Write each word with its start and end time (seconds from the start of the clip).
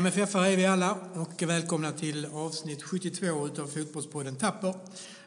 MFF 0.00 0.34
är 0.34 0.56
vi 0.56 0.66
alla 0.66 0.98
och 1.14 1.42
välkomna 1.42 1.92
till 1.92 2.26
avsnitt 2.26 2.82
72 2.82 3.48
av 3.62 3.66
Fotbollspodden 3.66 4.36
Tapper 4.36 4.74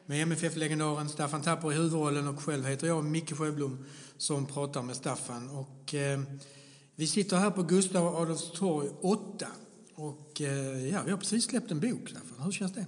med 0.05 0.21
MFF-legendaren 0.21 1.09
Staffan 1.09 1.41
Tapper 1.41 1.71
i 1.71 1.75
huvudrollen 1.75 2.27
och 2.27 2.39
själv 2.39 2.65
heter 2.65 2.87
jag 2.87 3.05
Micke 3.05 3.37
Sjöblom 3.37 3.85
som 4.17 4.45
pratar 4.45 4.81
med 4.81 4.95
Staffan. 4.95 5.49
Och, 5.49 5.93
eh, 5.93 6.21
vi 6.95 7.07
sitter 7.07 7.37
här 7.37 7.51
på 7.51 7.63
Gustav 7.63 8.15
Adolfs 8.15 8.51
torg 8.51 8.89
8 9.01 9.47
och 9.95 10.41
eh, 10.41 10.87
ja, 10.87 11.01
vi 11.05 11.11
har 11.11 11.17
precis 11.17 11.45
släppt 11.45 11.71
en 11.71 11.79
bok, 11.79 12.09
Staffan. 12.09 12.45
Hur 12.45 12.51
känns 12.51 12.73
det? 12.73 12.85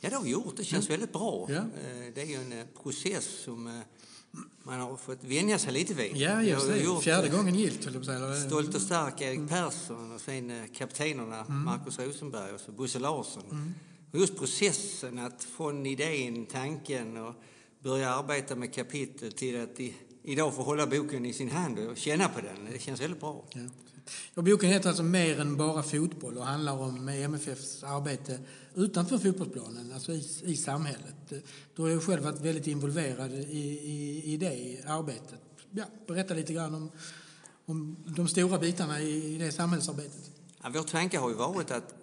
Ja, 0.00 0.10
det 0.10 0.16
har 0.16 0.22
vi 0.22 0.30
gjort. 0.30 0.56
Det 0.56 0.64
känns 0.64 0.90
väldigt 0.90 1.12
bra. 1.12 1.46
Ja. 1.48 1.54
Eh, 1.56 2.12
Det 2.14 2.20
är 2.22 2.26
ju 2.26 2.34
en 2.34 2.52
eh, 2.52 2.64
process 2.82 3.24
som 3.44 3.66
eh, 3.66 3.72
man 4.62 4.80
har 4.80 4.96
fått 4.96 5.24
vänja 5.24 5.58
sig 5.58 5.72
lite 5.72 5.94
vid. 5.94 6.16
Ja, 6.16 6.42
just 6.42 6.68
det. 6.68 6.78
gjort, 6.80 7.02
Fjärde 7.02 7.28
gången 7.28 7.54
gillt, 7.54 7.84
höll 7.84 7.94
jag 7.94 8.04
säga. 8.04 8.34
Stolt 8.34 8.74
och 8.74 8.82
stark 8.82 9.20
Erik 9.20 9.48
Persson 9.48 10.12
och 10.12 10.20
sen 10.20 10.68
kaptenerna 10.74 11.40
Mm. 11.40 11.64
Markus 11.64 11.98
Rosenberg 11.98 12.52
och 12.52 12.60
så 12.60 12.72
Bosse 12.72 12.98
Larsson. 12.98 13.74
Och 14.12 14.18
just 14.18 14.36
processen 14.36 15.18
att 15.18 15.44
från 15.44 15.86
idén, 15.86 16.46
tanken 16.46 17.16
och 17.16 17.34
börja 17.82 18.14
arbeta 18.14 18.56
med 18.56 18.74
kapitel 18.74 19.32
till 19.32 19.60
att 19.62 19.80
i, 19.80 19.94
idag 20.22 20.54
få 20.54 20.62
hålla 20.62 20.86
boken 20.86 21.26
i 21.26 21.32
sin 21.32 21.50
hand 21.50 21.78
och 21.78 21.96
känna 21.96 22.28
på 22.28 22.40
den. 22.40 22.68
Det 22.72 22.78
känns 22.78 23.00
väldigt 23.00 23.20
bra. 23.20 23.44
Ja. 23.54 23.60
Och 24.34 24.44
boken 24.44 24.68
heter 24.68 24.88
alltså 24.88 25.02
Mer 25.02 25.40
än 25.40 25.56
bara 25.56 25.82
fotboll 25.82 26.38
och 26.38 26.44
handlar 26.44 26.72
om 26.72 27.08
MFFs 27.08 27.84
arbete 27.84 28.38
utanför 28.74 29.18
fotbollsplanen, 29.18 29.92
alltså 29.92 30.12
i, 30.12 30.26
i 30.44 30.56
samhället. 30.56 31.32
Du 31.76 31.82
har 31.82 31.88
ju 31.88 32.00
själv 32.00 32.22
varit 32.22 32.40
väldigt 32.40 32.66
involverad 32.66 33.34
i, 33.34 33.58
i, 33.82 34.22
i 34.32 34.36
det 34.36 34.78
arbetet. 34.86 35.40
Ja, 35.70 35.84
berätta 36.06 36.34
lite 36.34 36.52
grann 36.52 36.74
om, 36.74 36.90
om 37.64 37.96
de 38.06 38.28
stora 38.28 38.58
bitarna 38.58 39.00
i, 39.00 39.34
i 39.34 39.38
det 39.38 39.52
samhällsarbetet. 39.52 40.30
Ja, 40.62 40.70
vår 40.74 40.82
tanke 40.82 41.18
har 41.18 41.28
ju 41.28 41.34
varit 41.34 41.70
att 41.70 41.94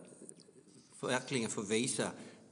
verkligen 1.01 1.49
få 1.49 1.61
visa 1.61 2.11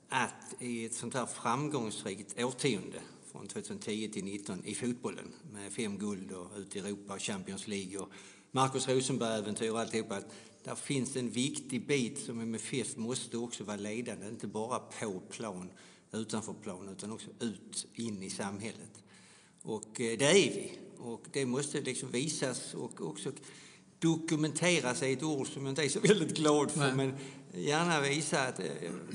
att 0.09 0.55
i 0.59 0.85
ett 0.85 0.93
sånt 0.93 1.13
här 1.13 1.25
framgångsrikt 1.25 2.43
årtionde 2.43 3.01
från 3.31 3.47
2010 3.47 4.09
till 4.13 4.21
2019 4.21 4.65
i 4.65 4.75
fotbollen 4.75 5.33
med 5.51 5.73
fem 5.73 5.97
guld 5.97 6.31
och 6.31 6.57
ut 6.57 6.75
i 6.75 6.79
Europa 6.79 7.13
och 7.13 7.21
Champions 7.21 7.67
League 7.67 7.97
och 7.97 8.09
Marcus 8.55 8.87
Rosenberg-äventyr 8.87 9.71
och 9.71 9.79
alltihopa 9.79 10.15
att 10.15 10.33
där 10.63 10.75
finns 10.75 11.15
en 11.15 11.29
viktig 11.29 11.87
bit 11.87 12.19
som 12.19 12.41
MFF 12.41 12.95
måste 12.95 13.37
också 13.37 13.63
vara 13.63 13.77
ledande, 13.77 14.27
inte 14.27 14.47
bara 14.47 14.79
på 14.79 15.19
plan, 15.19 15.71
utanför 16.11 16.53
plan 16.53 16.89
utan 16.89 17.11
också 17.11 17.27
ut, 17.39 17.87
in 17.93 18.23
i 18.23 18.29
samhället. 18.29 19.03
Och 19.61 20.01
eh, 20.01 20.17
det 20.17 20.25
är 20.25 20.33
vi. 20.33 20.71
Och 20.97 21.25
det 21.31 21.45
måste 21.45 21.81
liksom 21.81 22.11
visas 22.11 22.73
och 22.73 23.01
också 23.01 23.31
dokumenteras 23.99 25.01
är 25.01 25.13
ett 25.13 25.23
ord 25.23 25.47
som 25.47 25.65
jag 25.65 25.71
inte 25.71 25.83
är 25.83 25.89
så 25.89 25.99
väldigt 25.99 26.37
glad 26.37 26.71
för. 26.71 26.79
Nej. 26.79 26.95
Men 26.95 27.13
gärna 27.63 28.01
visa 28.01 28.47
att 28.47 28.59
eh, 28.59 28.65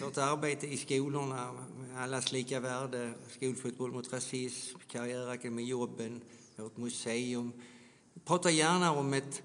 vårt 0.01 0.19
arbete 0.19 0.67
i 0.67 0.77
skolorna, 0.77 1.55
allas 1.97 2.33
lika 2.33 2.61
värde, 2.61 3.13
skolfotboll 3.37 3.93
mot 3.93 4.13
rasism, 4.13 4.79
karriärakademi, 4.89 5.63
jobben, 5.63 6.21
vårt 6.57 6.77
museum. 6.77 7.53
Pratar 8.25 8.51
gärna 8.51 8.93
om 8.93 9.15
ett 9.15 9.43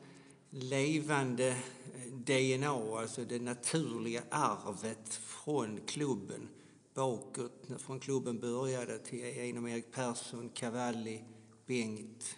levande 0.50 1.48
eh, 1.48 2.14
DNA, 2.14 3.00
alltså 3.00 3.26
det 3.26 3.40
naturliga 3.40 4.24
arvet 4.30 5.14
från 5.14 5.80
klubben 5.86 6.50
bakåt, 6.94 7.68
från 7.78 8.00
klubben 8.00 8.40
började 8.40 9.00
till 9.00 9.20
genom 9.20 9.68
Erik 9.68 9.92
Persson, 9.92 10.50
Cavalli, 10.54 11.24
Bengt, 11.66 12.36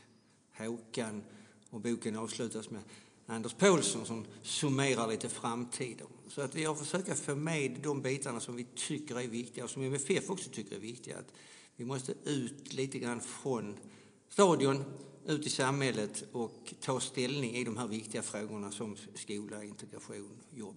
Håkan 0.57 1.24
och 1.69 1.81
boken 1.81 2.16
avslutas 2.16 2.69
med 2.69 2.81
Anders 3.25 3.53
Paulsson 3.53 4.06
som 4.06 4.25
summerar 4.41 5.07
lite 5.07 5.29
framtiden. 5.29 6.07
Så 6.28 6.41
att 6.41 6.56
vi 6.56 6.63
har 6.63 6.75
försökt 6.75 7.19
få 7.19 7.35
med 7.35 7.79
de 7.84 8.01
bitarna 8.01 8.40
som 8.40 8.56
vi 8.56 8.68
tycker 8.75 9.19
är 9.19 9.28
viktiga 9.28 9.63
och 9.63 9.69
som 9.69 9.81
MFF 9.81 10.29
också 10.29 10.50
tycker 10.50 10.75
är 10.75 10.79
viktiga. 10.79 11.18
Att 11.18 11.34
vi 11.75 11.85
måste 11.85 12.13
ut 12.24 12.74
lite 12.74 13.00
grann 13.00 13.22
från 13.22 13.78
stadion, 14.29 14.84
ut 15.25 15.47
i 15.47 15.50
samhället 15.50 16.24
och 16.31 16.74
ta 16.81 17.00
ställning 17.00 17.56
i 17.56 17.63
de 17.63 17.78
här 17.78 17.88
viktiga 17.88 18.22
frågorna 18.22 18.72
som 18.72 18.97
skola, 19.16 19.63
integration, 19.63 20.38
jobb. 20.53 20.75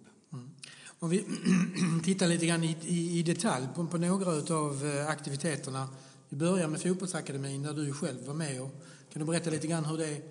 Om 0.99 1.11
vi 1.11 1.25
tittar 2.05 2.29
lite 2.29 2.47
grann 2.47 2.65
i, 2.65 2.77
i, 2.87 3.19
i 3.19 3.23
detalj 3.23 3.67
på, 3.75 3.87
på 3.87 3.99
några 3.99 4.57
av 4.57 5.05
aktiviteterna. 5.09 5.89
Vi 6.29 6.37
börjar 6.37 6.69
med 6.69 6.83
fotbollsakademin 6.83 7.63
där 7.63 7.75
du 7.75 7.93
själv 7.93 8.27
var 8.27 8.35
med. 8.35 8.63
Och, 8.63 8.71
kan 9.13 9.21
du 9.21 9.27
berätta 9.27 9.51
lite 9.51 9.67
grann 9.67 9.85
hur 9.85 9.99
det, 9.99 10.23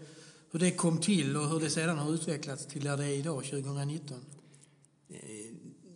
hur 0.52 0.60
det 0.60 0.72
kom 0.72 0.98
till 0.98 1.38
och 1.38 1.50
hur 1.50 1.60
det 1.60 1.70
sedan 1.70 1.98
har 1.98 2.14
utvecklats 2.14 2.66
till 2.66 2.84
där 2.84 2.98
det 2.98 3.06
är 3.06 3.14
idag, 3.14 3.44
2019? 3.44 4.26
Eh, 5.10 5.20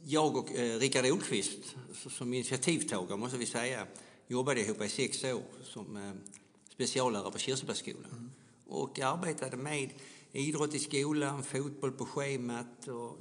Jag 0.03 0.38
och 0.38 0.52
eh, 0.52 0.80
Rickard 0.80 1.06
Olqvist, 1.06 1.76
som 2.09 2.34
initiativtagare 2.34 3.18
måste 3.18 3.38
vi 3.38 3.46
säga, 3.46 3.88
jobbade 4.28 4.62
ihop 4.62 4.82
i 4.82 4.90
sex 4.90 5.24
år 5.24 5.44
som 5.64 5.98
eh, 5.98 6.12
speciallärare 6.74 7.32
på 7.32 7.38
Kirsebergsskolan. 7.38 8.32
Och 8.68 9.00
arbetade 9.00 9.58
med 9.58 9.90
idrott 10.32 10.74
i 10.74 10.80
skolan, 10.80 11.44
fotboll 11.44 11.92
på 11.92 12.06
schemat 12.06 12.88
och 12.88 13.18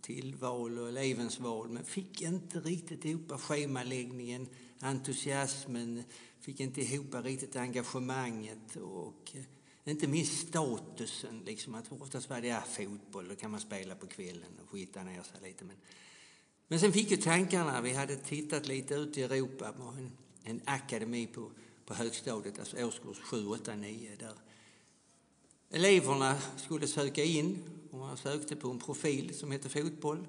tillval 0.00 0.78
och 0.78 0.88
elevens 0.88 1.40
val. 1.40 1.68
Men 1.68 1.84
fick 1.84 2.22
inte 2.22 2.60
riktigt 2.60 3.04
ihop 3.04 3.40
schemaläggningen, 3.40 4.48
entusiasmen, 4.80 6.04
fick 6.40 6.60
inte 6.60 6.80
ihop 6.80 7.14
riktigt 7.14 7.56
engagemanget 7.56 8.76
och 8.76 9.32
eh, 9.34 9.90
inte 9.92 10.08
minst 10.08 10.48
statusen. 10.48 11.42
Liksom 11.46 11.74
att 11.74 11.92
oftast 11.92 12.30
var 12.30 12.40
det 12.40 12.48
ja, 12.48 12.60
fotboll, 12.60 13.28
då 13.28 13.36
kan 13.36 13.50
man 13.50 13.60
spela 13.60 13.94
på 13.94 14.06
kvällen 14.06 14.60
och 14.62 14.70
skita 14.70 15.02
ner 15.02 15.22
sig 15.22 15.40
lite. 15.42 15.64
Men, 15.64 15.76
men 16.68 16.80
sen 16.80 16.92
fick 16.92 17.10
ju 17.10 17.16
tankarna, 17.16 17.80
vi 17.80 17.92
hade 17.92 18.16
tittat 18.16 18.68
lite 18.68 18.94
ut 18.94 19.18
i 19.18 19.22
Europa 19.22 19.72
på 19.72 19.82
en, 19.82 20.12
en 20.44 20.60
akademi 20.64 21.26
på, 21.26 21.50
på 21.86 21.94
högstadiet, 21.94 22.58
alltså 22.58 22.84
årskurs 22.84 23.20
7, 23.20 23.46
8, 23.46 23.76
9, 23.76 24.16
där 24.18 24.34
eleverna 25.70 26.38
skulle 26.56 26.86
söka 26.86 27.24
in 27.24 27.58
och 27.90 27.98
man 27.98 28.16
sökte 28.16 28.56
på 28.56 28.70
en 28.70 28.78
profil 28.78 29.34
som 29.34 29.50
hette 29.50 29.68
fotboll. 29.68 30.26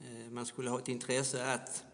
Eh, 0.00 0.30
man 0.30 0.46
skulle 0.46 0.70
ha 0.70 0.78
ett 0.78 0.88
intresse 0.88 1.52
att 1.54 1.84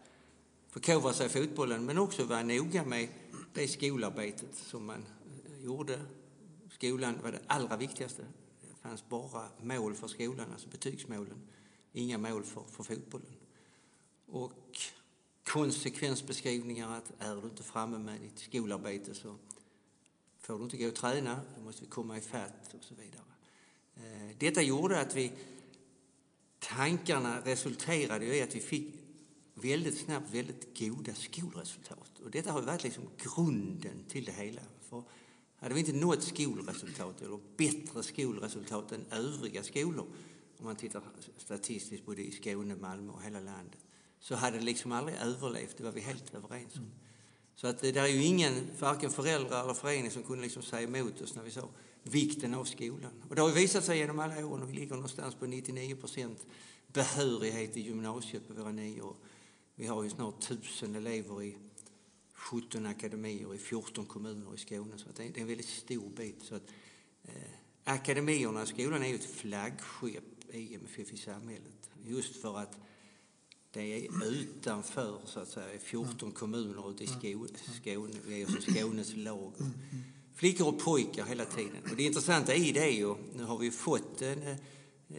förkovra 0.67 1.13
sig 1.13 1.25
i 1.25 1.29
fotbollen 1.29 1.85
men 1.85 1.97
också 1.97 2.23
vara 2.23 2.43
noga 2.43 2.85
med 2.85 3.09
det 3.53 3.67
skolarbetet 3.67 4.55
som 4.55 4.85
man 4.85 5.05
eh, 5.45 5.65
gjorde. 5.65 5.99
Skolan 6.69 7.19
var 7.23 7.31
det 7.31 7.41
allra 7.47 7.77
viktigaste. 7.77 8.25
Det 8.61 8.89
fanns 8.89 9.09
bara 9.09 9.47
mål 9.61 9.95
för 9.95 10.07
skolan, 10.07 10.51
alltså 10.51 10.69
betygsmålen. 10.69 11.37
Inga 11.93 12.17
mål 12.17 12.43
för, 12.43 12.63
för 12.63 12.83
fotbollen. 12.83 13.35
Och 14.25 14.79
konsekvensbeskrivningar 15.43 16.97
att 16.97 17.11
är 17.19 17.35
du 17.35 17.41
inte 17.41 17.63
framme 17.63 17.97
med 17.97 18.21
ditt 18.21 18.39
skolarbete 18.39 19.13
så 19.13 19.35
får 20.39 20.57
du 20.57 20.63
inte 20.63 20.77
gå 20.77 20.87
och 20.87 20.95
träna, 20.95 21.41
då 21.57 21.63
måste 21.63 21.83
vi 21.83 21.89
komma 21.89 22.17
ifatt 22.17 22.73
och 22.73 22.83
så 22.83 22.95
vidare. 22.95 23.23
Eh, 23.95 24.37
detta 24.37 24.61
gjorde 24.61 24.99
att 24.99 25.15
vi, 25.15 25.31
tankarna 26.59 27.41
resulterade 27.41 28.25
i 28.25 28.41
att 28.41 28.55
vi 28.55 28.59
fick 28.59 28.95
väldigt 29.53 29.97
snabbt 29.97 30.33
väldigt 30.33 30.79
goda 30.79 31.13
skolresultat. 31.13 32.19
Och 32.23 32.31
detta 32.31 32.51
har 32.51 32.61
varit 32.61 32.83
liksom 32.83 33.03
grunden 33.17 34.03
till 34.07 34.25
det 34.25 34.31
hela. 34.31 34.61
För 34.89 35.03
hade 35.55 35.73
vi 35.73 35.79
inte 35.79 35.93
nått 35.93 36.23
skolresultat, 36.23 37.21
eller 37.21 37.39
bättre 37.57 38.03
skolresultat 38.03 38.91
än 38.91 39.05
övriga 39.11 39.63
skolor, 39.63 40.05
om 40.57 40.65
man 40.65 40.75
tittar 40.75 41.01
statistiskt 41.37 42.05
både 42.05 42.21
i 42.21 42.31
Skåne, 42.31 42.75
Malmö 42.75 43.13
och 43.13 43.23
hela 43.23 43.39
landet, 43.39 43.79
så 44.21 44.35
hade 44.35 44.57
det 44.57 44.63
liksom 44.63 44.91
aldrig 44.91 45.17
överlevt, 45.17 45.77
det 45.77 45.83
var 45.83 45.91
vi 45.91 46.01
helt 46.01 46.33
överens 46.33 46.75
om. 46.75 46.91
Så 47.55 47.67
att 47.67 47.79
det 47.79 47.91
där 47.91 48.03
är 48.03 48.07
ju 48.07 48.23
ingen, 48.23 48.67
varken 48.79 49.11
föräldrar 49.11 49.63
eller 49.63 49.73
förening 49.73 50.11
som 50.11 50.23
kunde 50.23 50.43
liksom 50.43 50.63
säga 50.63 50.83
emot 50.83 51.21
oss 51.21 51.35
när 51.35 51.43
vi 51.43 51.51
sa 51.51 51.69
vikten 52.03 52.53
av 52.53 52.65
skolan. 52.65 53.23
Och 53.29 53.35
det 53.35 53.41
har 53.41 53.49
ju 53.49 53.55
visat 53.55 53.85
sig 53.85 53.97
genom 53.97 54.19
alla 54.19 54.45
år, 54.45 54.65
vi 54.67 54.73
ligger 54.73 54.95
någonstans 54.95 55.35
på 55.35 55.45
99 55.45 55.95
procent 55.95 56.45
behörighet 56.87 57.77
i 57.77 57.81
gymnasiet 57.81 58.47
på 58.47 58.53
våra 58.53 58.71
nior. 58.71 59.15
Vi 59.75 59.87
har 59.87 60.03
ju 60.03 60.09
snart 60.09 60.41
tusen 60.41 60.95
elever 60.95 61.43
i 61.43 61.57
17 62.33 62.85
akademier 62.85 63.55
i 63.55 63.57
14 63.57 64.05
kommuner 64.05 64.55
i 64.55 64.57
Skåne, 64.57 64.97
så 64.97 65.09
att 65.09 65.15
det 65.15 65.23
är 65.23 65.29
det 65.29 65.39
är 65.39 65.41
en 65.41 65.47
väldigt 65.47 65.69
stor 65.69 66.09
bit. 66.09 66.43
Så 66.43 66.55
att, 66.55 66.63
eh, 67.23 67.33
akademierna, 67.83 68.65
skolan 68.65 69.03
är 69.03 69.07
ju 69.07 69.15
ett 69.15 69.35
flaggskepp 69.35 70.53
i 70.53 70.75
MFF 70.75 71.13
i 71.13 71.17
samhället. 71.17 71.89
Just 72.05 72.35
för 72.35 72.57
att 72.57 72.77
det 73.73 74.05
är 74.05 74.25
utanför 74.25 75.19
så 75.25 75.39
att 75.39 75.47
säga 75.47 75.79
14 75.79 76.31
kommuner 76.31 76.91
ute 76.91 77.03
i 77.03 77.07
Skåne, 77.07 77.57
Skåne, 77.81 78.13
vi 78.27 78.41
är 78.41 78.45
som 78.45 78.61
Skånes 78.61 79.13
lag. 79.15 79.53
Flickor 80.35 80.67
och 80.67 80.79
pojkar 80.79 81.25
hela 81.25 81.45
tiden. 81.45 81.77
Och 81.91 81.95
det 81.95 82.03
intressanta 82.03 82.55
i 82.55 82.71
det 82.71 82.79
är 82.79 82.97
ju, 82.97 83.15
nu 83.35 83.43
har 83.43 83.57
vi 83.57 83.65
ju 83.65 83.71
fått 83.71 84.21
en, 84.21 84.43
eh, 84.43 84.57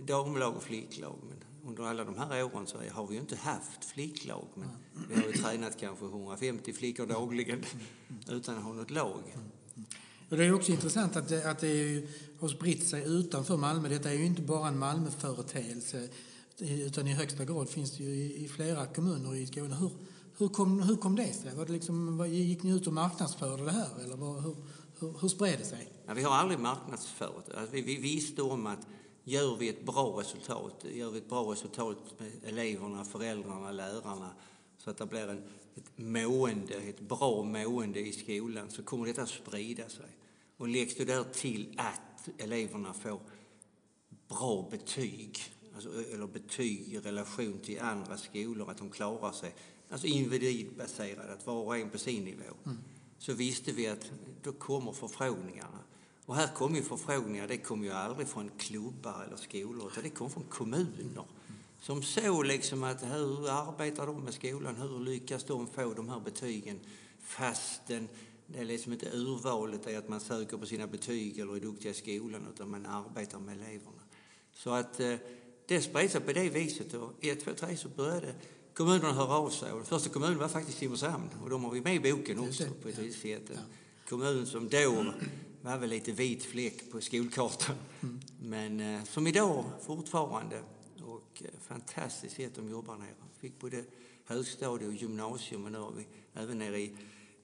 damlag 0.06 0.56
och 0.56 0.62
flicklag, 0.62 1.19
men 1.28 1.44
under 1.70 1.84
alla 1.84 2.04
de 2.04 2.19
här 2.19 2.44
åren 2.44 2.66
så 2.66 2.78
har 2.93 3.06
vi 3.06 3.14
ju 3.14 3.20
inte 3.20 3.37
haft 3.37 3.84
flicklag. 3.84 4.49
Men 4.54 4.69
vi 5.08 5.14
har 5.14 5.22
ju 5.22 5.32
tränat 5.32 5.81
kanske 5.81 6.04
150 6.04 6.72
flickor 6.72 7.06
dagligen 7.06 7.64
utan 8.28 8.58
att 8.58 8.64
ha 8.64 8.72
något 8.72 8.90
lag. 8.90 9.22
Och 10.28 10.37
det 10.37 10.44
är 10.44 10.52
också 10.52 10.72
intressant 10.72 11.16
att 11.16 11.28
det, 11.28 11.50
att 11.50 11.58
det 11.58 11.69
är 11.69 12.08
har 12.43 12.49
spritt 12.49 12.88
sig 12.88 13.04
utanför 13.06 13.56
Malmö. 13.56 13.88
Detta 13.88 14.10
är 14.10 14.14
ju 14.14 14.25
inte 14.25 14.43
bara 14.43 14.69
en 14.69 14.78
Malmöföreteelse 14.78 16.08
utan 16.58 17.08
i 17.08 17.12
högsta 17.12 17.44
grad 17.44 17.69
finns 17.69 17.96
det 17.96 18.04
ju 18.04 18.10
i, 18.10 18.44
i 18.44 18.49
flera 18.49 18.87
kommuner 18.87 19.34
i 19.34 19.46
Skåne. 19.46 19.75
Hur, 19.75 19.90
hur, 20.38 20.49
kom, 20.49 20.82
hur 20.82 20.96
kom 20.96 21.16
det 21.16 21.32
sig? 21.32 21.54
Var 21.54 21.66
det 21.66 21.72
liksom, 21.72 22.26
gick 22.28 22.62
ni 22.62 22.70
ut 22.70 22.87
och 22.87 22.93
marknadsförde 22.93 23.64
det 23.64 23.70
här 23.70 24.04
eller 24.04 24.16
var, 24.16 24.40
hur, 24.40 24.56
hur, 24.99 25.14
hur 25.20 25.28
spred 25.28 25.58
det 25.58 25.64
sig? 25.64 25.88
Ja, 26.06 26.14
vi 26.14 26.22
har 26.22 26.32
aldrig 26.32 26.58
marknadsfört 26.58 27.46
det. 27.46 27.58
Alltså, 27.58 27.75
vi, 27.75 27.82
vi 27.82 27.96
visste 27.96 28.43
om 28.43 28.66
att 28.66 28.87
gör 29.25 29.56
vi 29.56 29.69
ett 29.69 29.87
bra 29.87 30.20
resultat, 30.20 30.84
gör 30.94 31.10
vi 31.10 31.19
ett 31.19 31.28
bra 31.28 31.52
resultat 31.52 31.99
med 32.19 32.32
eleverna, 32.44 33.04
föräldrarna, 33.04 33.72
lärarna 33.72 34.31
så 34.78 34.90
att 34.90 34.99
det 34.99 35.06
blir 35.06 35.28
en, 35.28 35.43
ett 35.75 35.99
mående, 35.99 36.75
ett 36.75 37.00
bra 37.00 37.43
mående 37.43 38.00
i 38.00 38.12
skolan 38.12 38.70
så 38.70 38.82
kommer 38.82 39.06
detta 39.06 39.22
att 39.22 39.28
sprida 39.28 39.88
sig. 39.88 40.16
Och 40.56 40.69
läggs 40.69 40.94
det 40.94 41.04
där 41.04 41.25
till 41.25 41.75
att 41.76 42.28
eleverna 42.38 42.93
får 42.93 43.20
bra 44.28 44.69
betyg, 44.70 45.38
alltså, 45.75 46.05
eller 46.13 46.27
betyg 46.27 46.93
i 46.93 46.99
relation 46.99 47.59
till 47.59 47.81
andra 47.81 48.17
skolor, 48.17 48.71
att 48.71 48.79
de 48.79 48.91
klarar 48.91 49.33
sig, 49.33 49.55
alltså 49.91 50.07
individbaserat, 50.07 51.31
att 51.31 51.47
var 51.47 51.55
och 51.55 51.77
en 51.77 51.91
på 51.91 51.99
sin 51.99 52.25
nivå, 52.25 52.55
mm. 52.65 52.79
så 53.19 53.33
visste 53.33 53.73
vi 53.73 53.87
att 53.87 54.11
då 54.43 54.53
kommer 54.53 54.93
förfrågningarna. 54.93 55.79
Och 56.27 56.37
här 56.37 56.55
kommer 56.55 56.77
ju 56.77 56.83
förfrågningar, 56.83 57.49
det 57.49 57.57
kommer 57.57 57.85
ju 57.85 57.93
aldrig 57.93 58.29
från 58.29 58.51
klubbar 58.59 59.25
eller 59.27 59.37
skolor, 59.37 59.91
utan 59.93 60.03
det 60.03 60.11
kommer 60.11 60.31
från 60.31 60.45
kommuner 60.45 61.25
som 61.81 62.03
såg 62.03 62.45
liksom 62.47 62.83
att 62.83 63.03
hur 63.03 63.51
arbetar 63.51 64.07
de 64.07 64.25
med 64.25 64.35
skolan, 64.35 64.77
hur 64.77 65.01
lyckas 65.01 65.45
de 65.45 65.67
få 65.67 65.95
de 65.95 66.09
här 66.09 66.21
betygen 66.21 66.81
fastän 67.21 68.09
det 68.47 68.59
är 68.59 68.65
liksom 68.65 68.93
inte 68.93 69.11
urvalet 69.13 69.87
är 69.87 69.99
att 69.99 70.09
man 70.09 70.21
söker 70.21 70.57
på 70.57 70.67
sina 70.67 70.87
betyg 70.87 71.39
eller 71.39 71.57
är 71.57 71.61
duktiga 71.61 71.91
i 71.91 71.95
skolan 71.95 72.47
utan 72.55 72.71
man 72.71 72.87
arbetar 72.87 73.39
med 73.39 73.55
eleverna. 73.55 74.03
Så 74.53 74.71
att 74.71 75.01
eh, 75.01 75.15
det 75.73 75.83
spred 75.83 76.11
sig 76.11 76.21
på 76.21 76.33
det 76.33 76.49
viset 76.49 76.95
och 76.95 77.25
ett, 77.25 77.45
två, 77.45 77.51
tre 77.55 77.77
så 77.77 77.89
började 77.89 78.35
kommunerna 78.75 79.13
höra 79.13 79.35
av 79.35 79.51
sig. 79.51 79.73
Och 79.73 79.79
den 79.79 79.87
första 79.87 80.11
kommunen 80.11 80.39
var 80.39 80.49
faktiskt 80.49 80.79
Simrishamn 80.79 81.31
och 81.43 81.51
de 81.51 81.65
har 81.65 81.71
vi 81.71 81.81
med 81.81 81.95
i 81.95 82.13
boken 82.13 82.39
också 82.39 82.65
på 82.83 82.89
ett 82.89 82.99
vis 82.99 83.21
sätt. 83.21 83.51
En 83.51 83.59
kommun 84.09 84.47
som 84.47 84.69
då 84.69 85.13
var 85.63 85.79
väl 85.79 85.91
lite 85.91 86.13
vit 86.13 86.45
fläck 86.45 86.91
på 86.91 87.01
skolkartan. 87.01 87.77
Mm. 88.01 88.21
Men 88.41 88.81
eh, 88.81 89.05
som 89.05 89.27
idag 89.27 89.65
fortfarande 89.87 90.63
och 91.03 91.43
eh, 91.43 91.51
fantastiskt 91.61 92.37
sätt 92.37 92.55
de 92.55 92.71
jobbar 92.71 92.97
nere. 92.97 93.15
Fick 93.41 93.61
både 93.61 93.85
högstadie 94.25 94.89
och 94.89 94.95
gymnasium 94.95 95.65
och 95.65 95.73
nu 95.73 95.79
har 95.79 95.93
vi 95.93 96.07
även 96.35 96.59
nere 96.59 96.81
i, 96.81 96.97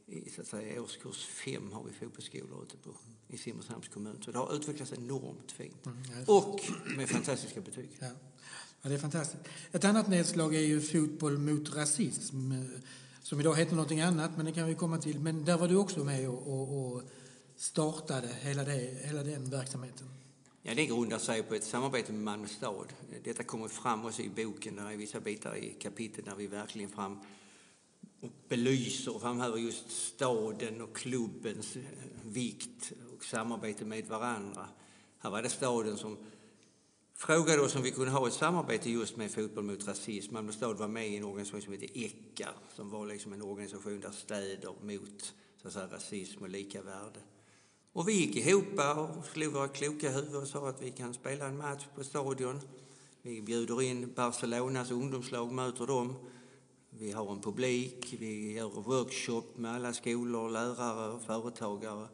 i 0.07 0.31
så 0.31 0.41
att 0.41 0.47
säga, 0.47 0.83
årskurs 0.83 1.27
fem 1.27 1.73
har 1.73 1.85
vi 1.85 1.93
fotbollsskolor 1.93 2.63
ute 2.63 2.77
på, 2.77 2.91
i 3.29 3.39
Simrishamns 3.39 3.89
kommun. 3.89 4.23
Så 4.25 4.31
det 4.31 4.39
har 4.39 4.55
utvecklats 4.55 4.93
enormt 4.93 5.53
fint. 5.53 5.87
Mm, 5.87 5.99
och 6.27 6.61
med 6.97 7.09
fantastiska 7.09 7.61
betyg. 7.61 7.89
Ja. 7.99 8.07
ja. 8.83 8.89
det 8.89 8.95
är 8.95 8.99
fantastiskt. 8.99 9.43
Ett 9.73 9.85
annat 9.85 10.09
nedslag 10.09 10.55
är 10.55 10.61
ju 10.61 10.81
fotboll 10.81 11.39
mot 11.39 11.75
rasism 11.75 12.53
som 13.23 13.41
idag 13.41 13.57
heter 13.57 13.75
någonting 13.75 14.01
annat, 14.01 14.31
men 14.37 14.47
det 14.47 14.53
kan 14.53 14.67
vi 14.67 14.75
komma 14.75 14.99
till. 14.99 15.21
Men 15.21 15.45
där 15.45 15.59
var 15.59 15.69
du 15.69 15.77
också 15.77 16.05
med 16.05 16.29
och, 16.29 16.47
och, 16.47 16.87
och 16.87 17.03
startade 17.57 18.29
hela, 18.41 18.65
det, 18.65 19.01
hela 19.05 19.23
den 19.23 19.51
verksamheten. 19.51 20.07
Ja, 20.63 20.75
det 20.75 20.87
grundar 20.87 21.19
sig 21.19 21.43
på 21.43 21.55
ett 21.55 21.65
samarbete 21.65 22.13
med 22.13 22.23
Malmö 22.23 22.47
stad. 22.47 22.93
Detta 23.25 23.43
kommer 23.43 23.69
fram 23.69 24.07
också 24.07 24.23
i 24.23 24.29
boken, 24.29 24.77
där 24.77 24.91
är 24.91 24.97
vissa 24.97 25.21
bitar 25.21 25.57
i 25.57 25.77
kapitlet 25.81 26.25
där 26.25 26.35
vi 26.35 26.47
verkligen 26.47 26.91
fram 26.91 27.19
och 28.21 28.31
belyser 28.49 29.15
och 29.15 29.21
framhäver 29.21 29.57
just 29.57 29.91
staden 29.91 30.81
och 30.81 30.97
klubbens 30.97 31.77
vikt 32.25 32.93
och 33.19 33.25
samarbete 33.25 33.85
med 33.85 34.07
varandra. 34.07 34.69
Här 35.19 35.31
var 35.31 35.43
det 35.43 35.49
staden 35.49 35.97
som 35.97 36.17
frågade 37.15 37.63
oss 37.63 37.77
om 37.77 37.83
vi 37.83 37.91
kunde 37.91 38.11
ha 38.11 38.27
ett 38.27 38.33
samarbete 38.33 38.91
just 38.91 39.17
med 39.17 39.31
Fotboll 39.31 39.65
mot 39.65 39.89
rasism. 39.89 40.35
Malmö 40.35 40.53
stad 40.53 40.77
var 40.77 40.89
med 40.89 41.09
i 41.09 41.17
en 41.17 41.25
organisation 41.25 41.63
som 41.63 41.73
heter 41.73 41.89
ECKA 41.95 42.49
som 42.77 42.91
var 42.91 43.07
liksom 43.07 43.33
en 43.33 43.43
organisation 43.43 44.01
där 44.01 44.11
städer 44.11 44.75
mot 44.83 45.35
så 45.63 45.69
att 45.69 45.75
säga, 45.75 45.87
rasism 45.87 46.43
och 46.43 46.49
lika 46.49 46.83
värde. 46.83 47.21
Och 47.93 48.09
vi 48.09 48.13
gick 48.13 48.37
ihop 48.37 48.65
och 48.97 49.27
slog 49.27 49.53
våra 49.53 49.69
kloka 49.69 50.11
huvuden 50.11 50.43
och 50.43 50.49
sa 50.49 50.69
att 50.69 50.83
vi 50.83 50.91
kan 50.91 51.15
spela 51.15 51.47
en 51.47 51.59
match 51.59 51.87
på 51.95 52.05
Stadion. 52.05 52.61
Vi 53.23 53.43
bjuder 53.43 53.83
in 53.83 54.13
Barcelonas 54.17 54.91
ungdomslag, 54.91 55.53
möter 55.53 55.87
dem. 55.87 56.15
Vi 56.91 57.13
har 57.13 57.33
en 57.33 57.41
publik, 57.41 58.17
vi 58.19 58.53
gör 58.53 58.69
workshop 58.69 59.43
med 59.57 59.75
alla 59.75 59.93
skolor, 59.93 60.51
lärare 60.51 61.13
och 61.13 61.23
företagare. 61.23 62.09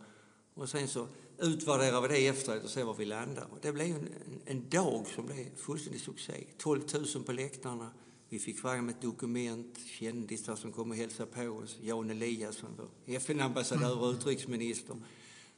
Och 0.54 0.68
sen 0.68 0.88
så 0.88 1.08
utvärderar 1.38 2.00
vi 2.00 2.08
det 2.08 2.26
efteråt 2.26 2.64
och 2.64 2.70
ser 2.70 2.84
var 2.84 2.94
vi 2.94 3.04
landar. 3.04 3.46
Och 3.50 3.58
det 3.62 3.72
blev 3.72 3.86
en, 3.86 4.08
en 4.46 4.68
dag 4.68 5.06
som 5.14 5.26
blev 5.26 5.56
fullständig 5.56 6.00
succé. 6.00 6.44
12 6.58 6.82
000 7.14 7.24
på 7.24 7.32
läktarna. 7.32 7.90
Vi 8.28 8.38
fick 8.38 8.58
fram 8.58 8.88
ett 8.88 9.02
dokument, 9.02 9.78
kändisar 9.98 10.56
som 10.56 10.72
kom 10.72 10.90
och 10.90 10.96
hälsade 10.96 11.30
på 11.30 11.42
oss. 11.42 11.76
Jan 11.80 12.10
Eliasson, 12.10 12.88
FN-ambassadör 13.06 14.02
och 14.02 14.10
utrikesminister. 14.10 14.96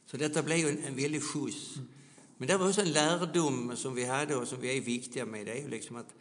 Så 0.05 0.17
detta 0.17 0.43
blev 0.43 0.67
en, 0.67 0.83
en 0.83 0.95
väldig 0.95 1.23
skjuts. 1.23 1.75
Mm. 1.75 1.87
Men 2.37 2.47
det 2.47 2.57
var 2.57 2.67
också 2.67 2.81
en 2.81 2.91
lärdom 2.91 3.75
som 3.75 3.95
vi 3.95 4.05
hade 4.05 4.35
och 4.35 4.47
som 4.47 4.59
vi 4.59 4.77
är 4.77 4.81
viktiga 4.81 5.25
med. 5.25 5.45
Det 5.45 5.51
är 5.51 5.61
ju 5.61 5.67
liksom 5.67 5.95
att 5.95 6.13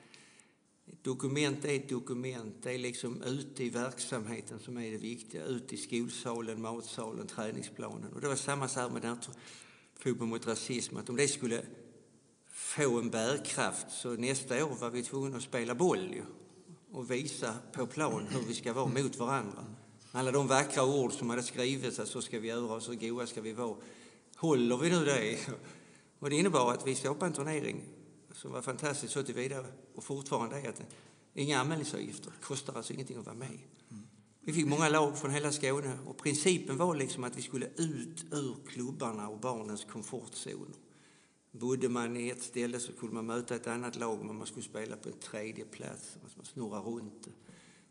dokument 1.06 1.64
är 1.64 1.76
ett 1.76 1.88
dokument. 1.88 2.54
Det 2.62 2.74
är 2.74 2.78
liksom 2.78 3.22
ute 3.22 3.64
i 3.64 3.70
verksamheten 3.70 4.58
som 4.58 4.78
är 4.78 4.90
det 4.90 4.98
viktiga. 4.98 5.44
Ute 5.44 5.74
i 5.74 5.78
skolsalen, 5.78 6.62
matsalen, 6.62 7.26
träningsplanen. 7.26 8.12
Och 8.12 8.20
det 8.20 8.28
var 8.28 8.36
samma 8.36 8.68
sak 8.68 8.92
med 8.92 9.02
den 9.02 9.18
fotboll 9.98 10.28
mot 10.28 10.46
rasism. 10.46 10.96
Att 10.96 11.08
om 11.08 11.16
det 11.16 11.28
skulle 11.28 11.62
få 12.50 12.98
en 12.98 13.10
bärkraft 13.10 13.86
så 13.90 14.08
nästa 14.08 14.64
år 14.64 14.74
var 14.80 14.90
vi 14.90 15.02
tvungna 15.02 15.36
att 15.36 15.42
spela 15.42 15.74
boll 15.74 16.14
ju, 16.14 16.22
och 16.92 17.10
visa 17.10 17.54
på 17.72 17.86
plan 17.86 18.26
hur 18.30 18.40
vi 18.48 18.54
ska 18.54 18.72
vara 18.72 18.86
mot 18.86 19.16
varandra. 19.16 19.64
Alla 20.12 20.30
de 20.30 20.46
vackra 20.46 20.84
ord 20.84 21.12
som 21.12 21.30
hade 21.30 21.42
skrivits 21.42 21.98
att 21.98 22.08
så 22.08 22.22
ska 22.22 22.40
vi 22.40 22.48
göra 22.48 22.74
och 22.74 22.82
så 22.82 22.94
goa 22.94 23.26
ska 23.26 23.40
vi 23.40 23.52
vara. 23.52 23.76
Håller 24.36 24.76
vi 24.76 24.90
nu 24.90 25.04
det? 25.04 25.38
Och 26.18 26.30
det 26.30 26.36
innebar 26.36 26.72
att 26.72 26.86
vi 26.86 26.94
skapade 26.94 27.26
en 27.26 27.32
turnering 27.32 27.95
som 28.36 28.52
var 28.52 28.62
fantastiskt 28.62 29.12
så 29.12 29.22
tillvida 29.22 29.64
och 29.94 30.04
fortfarande 30.04 30.60
är 30.60 30.68
att 30.68 30.82
inga 31.34 31.60
anmälningsavgifter. 31.60 32.32
Kostar 32.42 32.74
alltså 32.74 32.92
ingenting 32.92 33.16
att 33.16 33.26
vara 33.26 33.36
med. 33.36 33.58
Vi 34.40 34.52
fick 34.52 34.66
många 34.66 34.88
lag 34.88 35.18
från 35.18 35.30
hela 35.30 35.52
Skåne 35.52 35.98
och 36.06 36.18
principen 36.18 36.76
var 36.76 36.94
liksom 36.94 37.24
att 37.24 37.36
vi 37.36 37.42
skulle 37.42 37.66
ut 37.66 38.24
ur 38.32 38.56
klubbarna 38.66 39.28
och 39.28 39.40
barnens 39.40 39.84
komfortzon. 39.84 40.74
Bodde 41.52 41.88
man 41.88 42.16
i 42.16 42.28
ett 42.28 42.42
ställe 42.42 42.80
så 42.80 42.92
kunde 42.92 43.14
man 43.14 43.26
möta 43.26 43.54
ett 43.54 43.66
annat 43.66 43.96
lag 43.96 44.24
men 44.24 44.36
man 44.36 44.46
skulle 44.46 44.66
spela 44.66 44.96
på 44.96 45.08
en 45.08 45.18
tredje 45.18 45.64
plats. 45.64 46.16
Man 46.36 46.44
snurra 46.44 46.80
runt. 46.80 47.28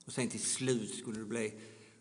Och 0.05 0.13
sen 0.13 0.29
till 0.29 0.43
slut 0.43 0.95
skulle 0.95 1.19
det 1.19 1.25
bli 1.25 1.53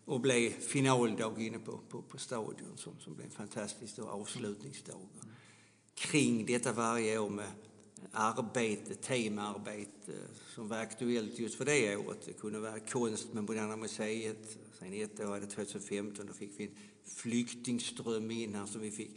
och 0.05 0.21
bli 0.21 0.49
finaldag 0.49 1.41
inne 1.41 1.59
på, 1.59 1.79
på, 1.89 2.01
på 2.01 2.17
stadion 2.17 2.77
som, 2.77 2.99
som 2.99 3.15
blev 3.15 3.25
en 3.25 3.31
fantastisk 3.31 3.99
avslutningsdag. 3.99 5.07
Kring 5.95 6.45
detta 6.45 6.73
varje 6.73 7.19
år 7.19 7.29
med 7.29 7.51
arbete, 8.11 8.95
temaarbete 8.95 10.13
som 10.55 10.67
var 10.67 10.77
aktuellt 10.77 11.39
just 11.39 11.55
för 11.55 11.65
det 11.65 11.95
året. 11.95 12.25
Det 12.25 12.33
kunde 12.33 12.59
vara 12.59 12.79
konst 12.79 13.33
med 13.33 13.43
Moderna 13.43 13.75
Museet. 13.75 14.57
Sen 14.79 14.93
ett 14.93 15.19
år, 15.19 15.39
2015, 15.39 16.25
då 16.25 16.33
fick 16.33 16.51
vi 16.57 16.63
en 16.63 16.75
flyktingström 17.05 18.31
in 18.31 18.55
här 18.55 18.65
som 18.65 18.81
vi 18.81 18.91
fick 18.91 19.11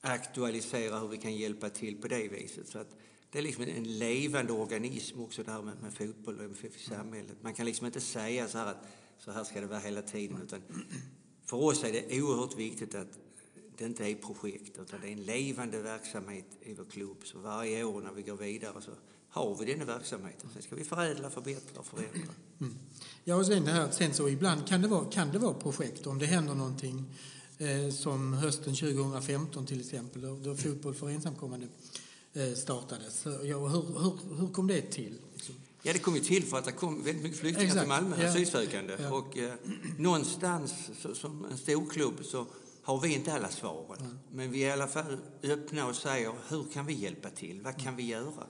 aktualisera 0.00 0.98
hur 0.98 1.08
vi 1.08 1.16
kan 1.16 1.36
hjälpa 1.36 1.70
till 1.70 2.00
på 2.00 2.08
det 2.08 2.28
viset. 2.28 2.68
Så 2.68 2.78
att 2.78 2.96
det 3.30 3.38
är 3.38 3.42
liksom 3.42 3.64
en 3.64 3.98
levande 3.98 4.52
organism 4.52 5.20
också 5.20 5.42
det 5.42 5.50
här 5.50 5.62
med, 5.62 5.82
med 5.82 5.94
fotboll 5.94 6.38
och 6.38 6.44
MFF 6.44 6.76
i 6.76 6.80
samhället. 6.80 7.36
Man 7.42 7.54
kan 7.54 7.66
liksom 7.66 7.86
inte 7.86 8.00
säga 8.00 8.48
så 8.48 8.58
här 8.58 8.66
att 8.66 8.86
så 9.18 9.30
här 9.32 9.44
ska 9.44 9.60
det 9.60 9.66
vara 9.66 9.78
hela 9.78 10.02
tiden. 10.02 10.42
Utan 10.42 10.62
för 11.44 11.56
oss 11.56 11.84
är 11.84 11.92
det 11.92 12.22
oerhört 12.22 12.58
viktigt 12.58 12.94
att 12.94 13.18
det 13.78 13.84
inte 13.84 14.04
är 14.04 14.14
projekt 14.14 14.78
utan 14.78 15.00
det 15.00 15.08
är 15.08 15.12
en 15.12 15.22
levande 15.22 15.82
verksamhet 15.82 16.46
i 16.62 16.74
vår 16.74 16.84
klubb. 16.84 17.16
Så 17.24 17.38
varje 17.38 17.84
år 17.84 18.02
när 18.02 18.12
vi 18.12 18.22
går 18.22 18.36
vidare 18.36 18.82
så 18.82 18.90
har 19.28 19.56
vi 19.56 19.72
denna 19.72 19.84
verksamheten. 19.84 20.50
Sen 20.52 20.62
ska 20.62 20.76
vi 20.76 20.84
förädla, 20.84 21.30
förbättra 21.30 21.80
och 21.80 21.86
förändra. 21.86 22.32
Mm. 22.60 22.74
Ja, 23.24 23.36
och 23.36 23.46
sen, 23.46 23.64
det 23.64 23.70
här, 23.70 23.90
sen 23.90 24.14
så 24.14 24.28
ibland 24.28 24.66
kan 24.66 24.82
det, 24.82 24.88
vara, 24.88 25.10
kan 25.10 25.32
det 25.32 25.38
vara 25.38 25.54
projekt 25.54 26.06
om 26.06 26.18
det 26.18 26.26
händer 26.26 26.54
någonting 26.54 27.04
eh, 27.58 27.90
som 27.90 28.32
hösten 28.32 28.74
2015 28.74 29.66
till 29.66 29.80
exempel 29.80 30.22
då, 30.22 30.36
då 30.36 30.56
Fotboll 30.56 30.94
för 30.94 31.10
ensamkommande 31.10 31.66
eh, 32.32 32.52
startades. 32.52 33.20
Så, 33.20 33.30
ja, 33.30 33.68
hur, 33.68 33.82
hur, 33.82 34.36
hur 34.40 34.48
kom 34.48 34.66
det 34.66 34.82
till? 34.82 35.18
Liksom? 35.34 35.54
Ja, 35.82 35.92
det 35.92 35.98
kom 35.98 36.14
ju 36.14 36.20
till 36.20 36.44
för 36.44 36.58
att 36.58 36.64
det 36.64 36.72
kom 36.72 37.02
väldigt 37.02 37.22
mycket 37.22 37.38
flyktingar 37.38 37.66
Exakt. 37.66 37.80
till 37.80 37.88
Malmö, 37.88 38.16
ja. 38.22 38.28
asylsökande. 38.28 38.96
Ja. 39.00 39.12
Och 39.12 39.38
eh, 39.38 39.52
någonstans 39.98 40.74
så, 41.00 41.14
som 41.14 41.44
en 41.44 41.58
storklubb 41.58 42.24
så 42.24 42.46
har 42.88 43.00
vi 43.00 43.14
inte 43.14 43.34
alla 43.34 43.48
svaren. 43.48 44.00
Mm. 44.00 44.18
Men 44.32 44.50
vi 44.50 44.64
är 44.64 44.68
i 44.68 44.72
alla 44.72 44.86
fall 44.86 45.18
öppna 45.42 45.86
och 45.86 45.96
säger 45.96 46.32
hur 46.48 46.64
kan 46.72 46.86
vi 46.86 46.92
hjälpa 46.92 47.30
till? 47.30 47.60
Vad 47.60 47.76
kan 47.80 47.96
vi 47.96 48.02
göra? 48.02 48.46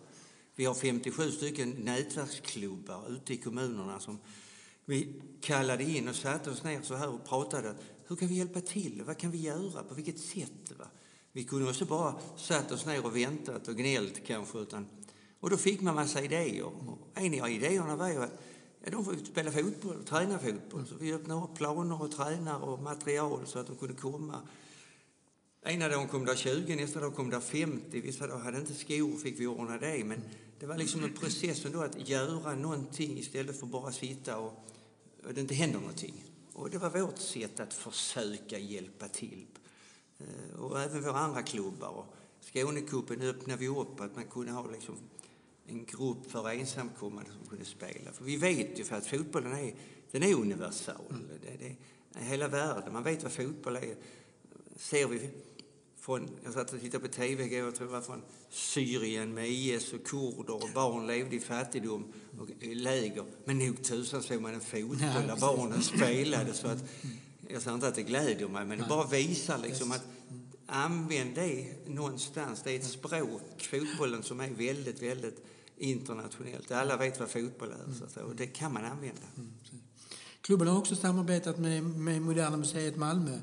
Vi 0.54 0.64
har 0.64 0.74
57 0.74 1.30
stycken 1.30 1.70
nätverksklubbar 1.70 3.12
ute 3.12 3.34
i 3.34 3.36
kommunerna 3.36 4.00
som 4.00 4.18
vi 4.84 5.22
kallade 5.40 5.84
in 5.84 6.08
och 6.08 6.14
satte 6.14 6.50
oss 6.50 6.64
ner 6.64 6.82
så 6.82 6.94
här 6.94 7.08
och 7.08 7.24
pratade. 7.28 7.74
Hur 8.06 8.16
kan 8.16 8.28
vi 8.28 8.34
hjälpa 8.34 8.60
till? 8.60 9.02
Vad 9.06 9.18
kan 9.18 9.30
vi 9.30 9.38
göra? 9.38 9.82
På 9.82 9.94
vilket 9.94 10.20
sätt? 10.20 10.72
Va? 10.78 10.86
Vi 11.32 11.44
kunde 11.44 11.70
också 11.70 11.84
bara 11.84 12.14
satt 12.36 12.72
oss 12.72 12.86
ner 12.86 13.06
och 13.06 13.16
väntat 13.16 13.68
och 13.68 13.76
gnällt 13.76 14.26
kanske, 14.26 14.58
utan 14.58 14.86
Och 15.40 15.50
då 15.50 15.56
fick 15.56 15.80
man 15.80 15.94
massa 15.94 16.22
idéer. 16.22 16.64
Och 16.64 16.98
en 17.14 17.42
av 17.42 17.50
idéerna 17.50 17.96
var 17.96 18.08
ju 18.08 18.22
att 18.22 18.40
ja, 18.84 18.90
de 18.90 19.04
får 19.04 19.14
spela 19.14 19.50
fotboll 19.50 19.96
och 19.96 20.06
träna 20.06 20.38
fotboll. 20.38 20.86
Så 20.86 20.94
vi 20.94 21.14
öppnade 21.14 21.44
upp 21.44 21.54
planer 21.54 22.02
och 22.02 22.10
tränare 22.10 22.62
och 22.62 22.82
material 22.82 23.46
så 23.46 23.58
att 23.58 23.66
de 23.66 23.76
kunde 23.76 23.94
komma. 23.94 24.40
Ena 25.62 25.88
dagen 25.88 26.08
kom 26.08 26.24
det 26.24 26.36
20, 26.36 26.76
nästa 26.76 27.00
dag 27.00 27.14
kom 27.14 27.30
det 27.30 27.40
50. 27.40 28.00
Vissa 28.00 28.26
dagar 28.26 28.44
hade 28.44 28.58
inte 28.58 28.74
skor 28.74 29.18
fick 29.18 29.40
vi 29.40 29.46
ordna 29.46 29.78
det. 29.78 30.04
Men 30.04 30.22
det 30.60 30.66
var 30.66 30.76
liksom 30.76 31.04
en 31.04 31.12
process 31.12 31.64
ändå 31.64 31.80
att 31.82 32.08
göra 32.08 32.54
någonting 32.54 33.18
istället 33.18 33.60
för 33.60 33.66
bara 33.66 33.92
sitta 33.92 34.38
och, 34.38 34.68
och 35.26 35.34
det 35.34 35.40
inte 35.40 35.54
händer 35.54 35.80
någonting. 35.80 36.24
Och 36.52 36.70
det 36.70 36.78
var 36.78 36.90
vårt 36.90 37.18
sätt 37.18 37.60
att 37.60 37.74
försöka 37.74 38.58
hjälpa 38.58 39.08
till. 39.08 39.46
Eh, 40.18 40.60
och 40.60 40.80
även 40.80 41.02
våra 41.02 41.18
andra 41.18 41.42
klubbar. 41.42 42.04
Skånecupen 42.40 43.22
öppnade 43.22 43.60
vi 43.60 43.68
upp 43.68 44.00
att 44.00 44.16
man 44.16 44.24
kunde 44.24 44.52
ha 44.52 44.70
liksom 44.70 44.94
en 45.68 45.84
grupp 45.84 46.30
för 46.30 46.50
ensamkommande 46.50 47.30
som 47.30 47.46
kunde 47.46 47.64
spela. 47.64 48.12
För 48.12 48.24
vi 48.24 48.36
vet 48.36 48.78
ju 48.78 48.84
för 48.84 48.96
att 48.96 49.06
fotbollen 49.06 49.52
är, 49.52 49.74
den 50.10 50.22
är 50.22 50.34
universal. 50.34 51.14
Det, 51.42 51.56
det 51.58 51.76
är 52.20 52.24
hela 52.24 52.48
världen. 52.48 52.92
Man 52.92 53.02
vet 53.02 53.22
vad 53.22 53.32
fotboll 53.32 53.76
är. 53.76 53.96
Ser 54.76 55.08
vi 55.08 55.30
från, 56.00 56.28
jag 56.44 56.52
satt 56.52 56.72
och 56.72 56.80
tittade 56.80 57.08
på 57.08 57.14
TV 57.14 57.44
igår, 57.44 57.58
jag 57.58 57.74
tror 57.74 57.86
det 57.86 57.92
var 57.92 58.00
från 58.00 58.22
Syrien 58.50 59.34
med 59.34 59.48
IS 59.48 59.92
och 59.92 60.06
kurder 60.06 60.54
och 60.54 60.70
barn 60.74 61.06
levde 61.06 61.36
i 61.36 61.40
fattigdom 61.40 62.12
och 62.38 62.48
i 62.60 62.74
läger. 62.74 63.24
Men 63.44 63.58
nog 63.58 63.84
tusan 63.84 64.22
såg 64.22 64.40
man 64.42 64.54
en 64.54 64.60
fotboll 64.60 64.98
där 64.98 65.40
barnen 65.40 65.82
spelade. 65.82 66.54
Så 66.54 66.68
att, 66.68 66.84
jag 67.48 67.62
säger 67.62 67.74
inte 67.74 67.88
att 67.88 67.94
det 67.94 68.02
gläder 68.02 68.48
mig, 68.48 68.64
men 68.64 68.78
det 68.78 68.86
bara 68.88 69.06
visar 69.06 69.58
liksom 69.58 69.92
att 69.92 70.06
använd 70.66 71.34
det 71.34 71.66
någonstans. 71.86 72.62
Det 72.62 72.72
är 72.72 72.76
ett 72.76 72.84
språk, 72.84 73.68
fotbollen, 73.70 74.22
som 74.22 74.40
är 74.40 74.50
väldigt, 74.50 75.02
väldigt 75.02 75.44
internationellt. 75.78 76.70
Alla 76.70 76.96
vet 76.96 77.20
vad 77.20 77.28
fotboll 77.28 77.72
är, 77.72 77.94
så 77.98 78.04
att 78.04 78.16
och 78.16 78.36
det 78.36 78.46
kan 78.46 78.72
man 78.72 78.84
använda. 78.84 79.22
Mm, 79.36 79.52
Klubben 80.40 80.68
har 80.68 80.78
också 80.78 80.96
samarbetat 80.96 81.58
med, 81.58 81.82
med 81.82 82.22
Moderna 82.22 82.56
Museet 82.56 82.96
Malmö 82.96 83.38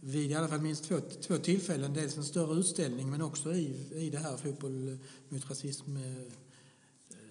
vid 0.00 0.30
i 0.30 0.34
alla 0.34 0.48
fall 0.48 0.60
minst 0.60 0.84
två, 0.84 1.00
två 1.26 1.36
tillfällen. 1.36 1.94
Dels 1.94 2.16
en 2.16 2.24
större 2.24 2.54
utställning 2.54 3.10
men 3.10 3.22
också 3.22 3.52
i, 3.52 3.88
i 3.94 4.10
det 4.10 4.18
här 4.18 4.36
fotboll 4.36 4.98
mot 5.28 5.50
rasism. 5.50 5.96
Eh, 5.96 6.22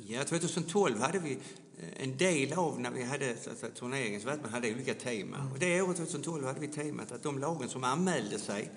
ja, 0.07 0.23
2012 0.23 0.99
hade 0.99 1.19
vi 1.19 1.31
eh, 1.77 2.03
en 2.03 2.17
del 2.17 2.53
av 2.53 2.79
när 2.79 2.91
vi 2.91 3.03
hade 3.03 3.29
alltså, 3.29 3.67
turneringen 3.75 4.21
så 4.21 4.27
man 4.27 4.51
hade 4.51 4.73
olika 4.73 4.93
teman. 4.93 5.39
Mm. 5.39 5.53
Och 5.53 5.59
det 5.59 5.81
året 5.81 5.97
2012 5.97 6.45
hade 6.45 6.59
vi 6.59 6.67
temat 6.67 7.11
att 7.11 7.23
de 7.23 7.39
lagen 7.39 7.69
som 7.69 7.83
anmälde 7.83 8.39
sig 8.39 8.71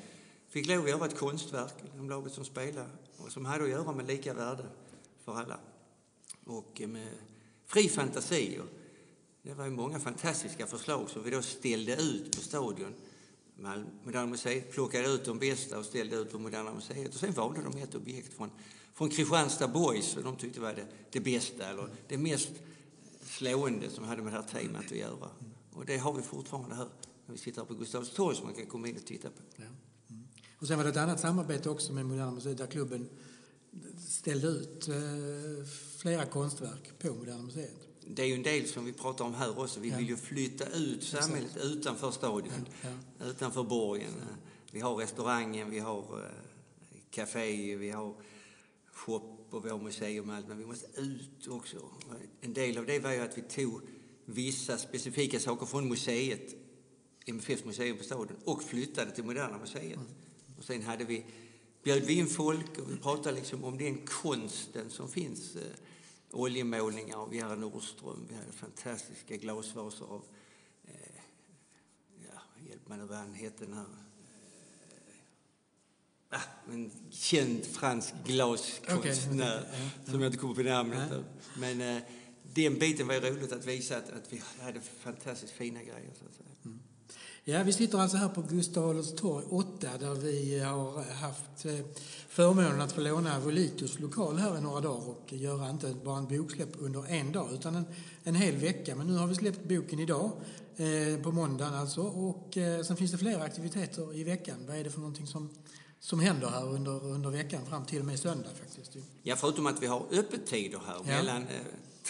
fick 0.49 0.69
lov 0.69 0.85
att 0.85 0.91
göra 0.91 1.07
ett 1.07 1.19
konstverk, 1.19 1.75
de 1.97 2.11
laget 2.11 2.33
som 2.33 2.45
spelade, 2.45 2.89
och 3.17 3.33
som 3.33 3.45
hade 3.45 3.65
att 3.65 3.71
göra 3.71 3.93
med 3.93 4.07
lika 4.07 4.35
värde 4.35 4.65
för 5.25 5.35
alla. 5.35 5.59
Och 6.49 6.81
eh, 6.81 6.89
med 6.89 7.09
fri 7.67 7.89
fantasi. 7.89 8.61
Det 9.43 9.55
var 9.55 9.69
många 9.69 10.01
fantastiska 10.01 10.67
förslag 10.67 11.11
som 11.11 11.23
vi 11.23 11.31
då 11.31 11.43
ställde 11.43 11.97
ut 11.97 12.37
på 12.37 12.43
stadion 12.43 12.95
Moderna 14.05 14.27
Museet 14.27 14.73
plockade 14.73 15.09
ut 15.09 15.25
de 15.25 15.39
bästa 15.39 15.79
och 15.79 15.85
ställde 15.85 16.17
ut 16.17 16.33
på 16.33 16.39
Moderna 16.39 16.75
Museet. 16.75 17.15
Och 17.15 17.21
sen 17.21 17.33
valde 17.33 17.63
de 17.63 17.79
ett 17.79 17.95
objekt 17.95 18.35
från, 18.35 18.51
från 18.95 19.09
Kristianstad 19.09 19.69
Boys 19.69 20.07
som 20.07 20.23
de 20.23 20.37
tyckte 20.37 20.61
var 20.61 20.75
det, 20.75 20.87
det 21.11 21.21
bästa 21.21 21.67
eller 21.67 21.89
det 22.09 22.19
mest 22.19 22.51
slående 23.23 23.91
som 23.91 24.05
hade 24.05 24.23
med 24.23 24.33
det 24.33 24.37
här 24.37 24.61
temat 24.61 24.85
att 24.85 24.91
göra. 24.91 25.31
Och 25.73 25.87
det 25.87 25.97
har 25.97 26.13
vi 26.13 26.23
fortfarande 26.23 26.75
här 26.75 26.89
när 27.27 27.33
vi 27.33 27.39
sitter 27.39 27.65
på 27.65 27.75
Gustavs 27.75 28.11
torg 28.11 28.37
som 28.37 28.47
man 28.47 28.55
kan 28.55 28.67
komma 28.67 28.89
in 28.89 28.97
och 28.97 29.07
titta 29.07 29.29
på. 29.29 29.43
Ja. 29.57 29.65
Mm. 29.65 30.23
Och 30.59 30.67
sen 30.67 30.77
var 30.77 30.85
det 30.85 30.91
ett 30.91 30.97
annat 30.97 31.21
samarbete 31.21 31.71
också 31.71 31.93
med 31.93 32.07
Moderna 32.07 32.31
Museet 32.31 32.59
där 32.59 32.67
klubben 32.67 33.09
ställde 34.09 34.47
ut 34.47 34.89
eh, 34.89 35.67
flera 35.99 36.27
konstverk 36.27 36.99
på 36.99 37.15
Moderna 37.15 37.43
Museet 37.43 37.89
det 38.11 38.23
är 38.23 38.27
ju 38.27 38.35
en 38.35 38.43
del 38.43 38.69
som 38.69 38.85
vi 38.85 38.93
pratar 38.93 39.25
om 39.25 39.35
här 39.35 39.59
också. 39.59 39.81
Vi 39.81 39.89
ja. 39.89 39.97
vill 39.97 40.09
ju 40.09 40.17
flytta 40.17 40.69
ut 40.69 41.05
samhället 41.05 41.51
Exakt. 41.57 41.65
utanför 41.65 42.11
stadion, 42.11 42.69
ja. 42.83 42.89
Ja. 43.19 43.27
utanför 43.27 43.63
borgen. 43.63 44.11
Vi 44.71 44.81
har 44.81 44.97
restaurangen, 44.97 45.71
vi 45.71 45.79
har 45.79 46.31
café, 47.11 47.77
vi 47.77 47.91
har 47.91 48.15
shop 48.93 49.39
och 49.51 49.65
vi 49.65 49.71
har 49.71 49.79
museum 49.79 50.31
och 50.31 50.37
allt, 50.37 50.49
men 50.49 50.59
vi 50.59 50.67
måste 50.67 51.01
ut 51.01 51.49
också. 51.49 51.77
En 52.41 52.53
del 52.53 52.79
av 52.79 52.87
det 52.87 52.99
var 52.99 53.13
ju 53.13 53.21
att 53.21 53.39
vi 53.39 53.43
tog 53.43 53.81
vissa 54.25 54.79
specifika 54.79 55.41
saker 55.41 55.67
från 55.67 55.89
museet, 55.89 56.55
MFFs 57.27 57.65
museum 57.65 57.97
på 57.97 58.05
Staden, 58.05 58.37
och 58.45 58.63
flyttade 58.63 59.11
till 59.11 59.25
Moderna 59.25 59.59
Museet. 59.59 59.97
Mm. 59.97 60.09
Och 60.59 60.65
sen 60.65 60.83
hade 60.83 61.05
vi, 61.05 61.25
bjöd 61.83 62.03
vi 62.03 62.19
in 62.19 62.27
folk 62.27 62.79
och 62.79 62.91
vi 62.91 62.97
pratade 62.97 63.37
liksom 63.37 63.65
om 63.65 63.79
den 63.79 64.07
konsten 64.07 64.91
som 64.91 65.09
finns 65.09 65.57
oljemålningar 66.33 67.17
av 67.17 67.35
Gerhard 67.35 67.59
Nordström. 67.59 68.27
Vi 68.29 68.35
hade 68.35 68.53
fantastiska 68.53 69.37
glasvaser 69.37 70.05
av, 70.05 70.25
eh, 70.85 71.23
ja, 72.33 72.41
hjälp 72.69 72.89
mig 72.89 72.99
nu 72.99 73.05
vad 73.05 73.19
han 73.19 73.35
hette 73.35 73.65
den 73.65 73.75
här, 73.75 73.87
eh, 76.31 76.39
ah, 76.39 76.73
en 76.73 76.91
känd 77.11 77.65
fransk 77.65 78.15
glaskonstnär 78.27 79.59
okay, 79.59 79.87
okay. 79.87 80.13
som 80.13 80.21
jag 80.21 80.29
inte 80.29 80.39
kommer 80.39 80.55
på 80.55 80.63
namnet 80.63 81.09
ja. 81.13 81.23
Men 81.57 81.81
eh, 81.81 82.03
den 82.55 82.79
biten 82.79 83.07
var 83.07 83.15
roligt 83.15 83.53
att 83.53 83.67
visa 83.67 83.97
att, 83.97 84.11
att 84.11 84.33
vi 84.33 84.43
hade 84.61 84.81
fantastiskt 84.81 85.53
fina 85.53 85.83
grejer. 85.83 86.11
Så 86.19 86.25
att 86.25 86.35
säga. 86.35 86.49
Mm. 86.65 86.81
Ja, 87.51 87.63
vi 87.63 87.73
sitter 87.73 87.99
alltså 87.99 88.17
här 88.17 88.29
på 88.29 88.43
Gustav 88.43 88.91
Adolfs 88.91 89.15
torg 89.15 89.45
8 89.51 89.89
där 90.01 90.15
vi 90.15 90.59
har 90.59 91.03
haft 91.13 91.65
eh, 91.65 91.73
förmånen 92.29 92.81
att 92.81 92.93
få 92.93 93.01
låna 93.01 93.41
Volitos 93.41 93.99
lokal 93.99 94.37
här 94.37 94.59
i 94.59 94.61
några 94.61 94.81
dagar 94.81 95.09
och 95.09 95.33
göra 95.33 95.71
inte 95.71 95.95
bara 96.05 96.19
en 96.19 96.29
boksläpp 96.29 96.69
under 96.79 97.07
en 97.07 97.33
dag 97.33 97.49
utan 97.55 97.75
en, 97.75 97.85
en 98.25 98.35
hel 98.35 98.57
vecka. 98.57 98.97
Men 98.97 99.07
nu 99.07 99.17
har 99.17 99.27
vi 99.27 99.35
släppt 99.35 99.65
boken 99.69 99.99
idag, 99.99 100.31
eh, 100.77 101.23
på 101.23 101.33
måndagen 101.33 101.75
alltså. 101.75 102.03
Och 102.03 102.57
eh, 102.57 102.83
sen 102.83 102.97
finns 102.97 103.13
det 103.13 103.19
flera 103.19 103.43
aktiviteter 103.43 104.17
i 104.17 104.25
veckan. 104.25 104.57
Vad 104.67 104.77
är 104.77 104.85
det 104.85 104.91
för 104.91 105.01
någonting 105.01 105.27
som, 105.27 105.51
som 106.01 106.21
händer 106.21 106.49
här 106.49 106.69
under, 106.69 107.05
under 107.05 107.31
veckan 107.31 107.67
fram 107.67 107.85
till 107.85 108.01
och 108.01 108.07
med 108.07 108.19
söndag 108.19 108.51
faktiskt? 108.61 108.97
Ja, 109.23 109.37
förutom 109.37 109.67
att 109.67 109.83
vi 109.83 109.87
har 109.87 110.07
öppettider 110.11 110.81
här 110.87 110.97
ja. 110.97 111.03
mellan 111.03 111.43
eh, 111.43 111.49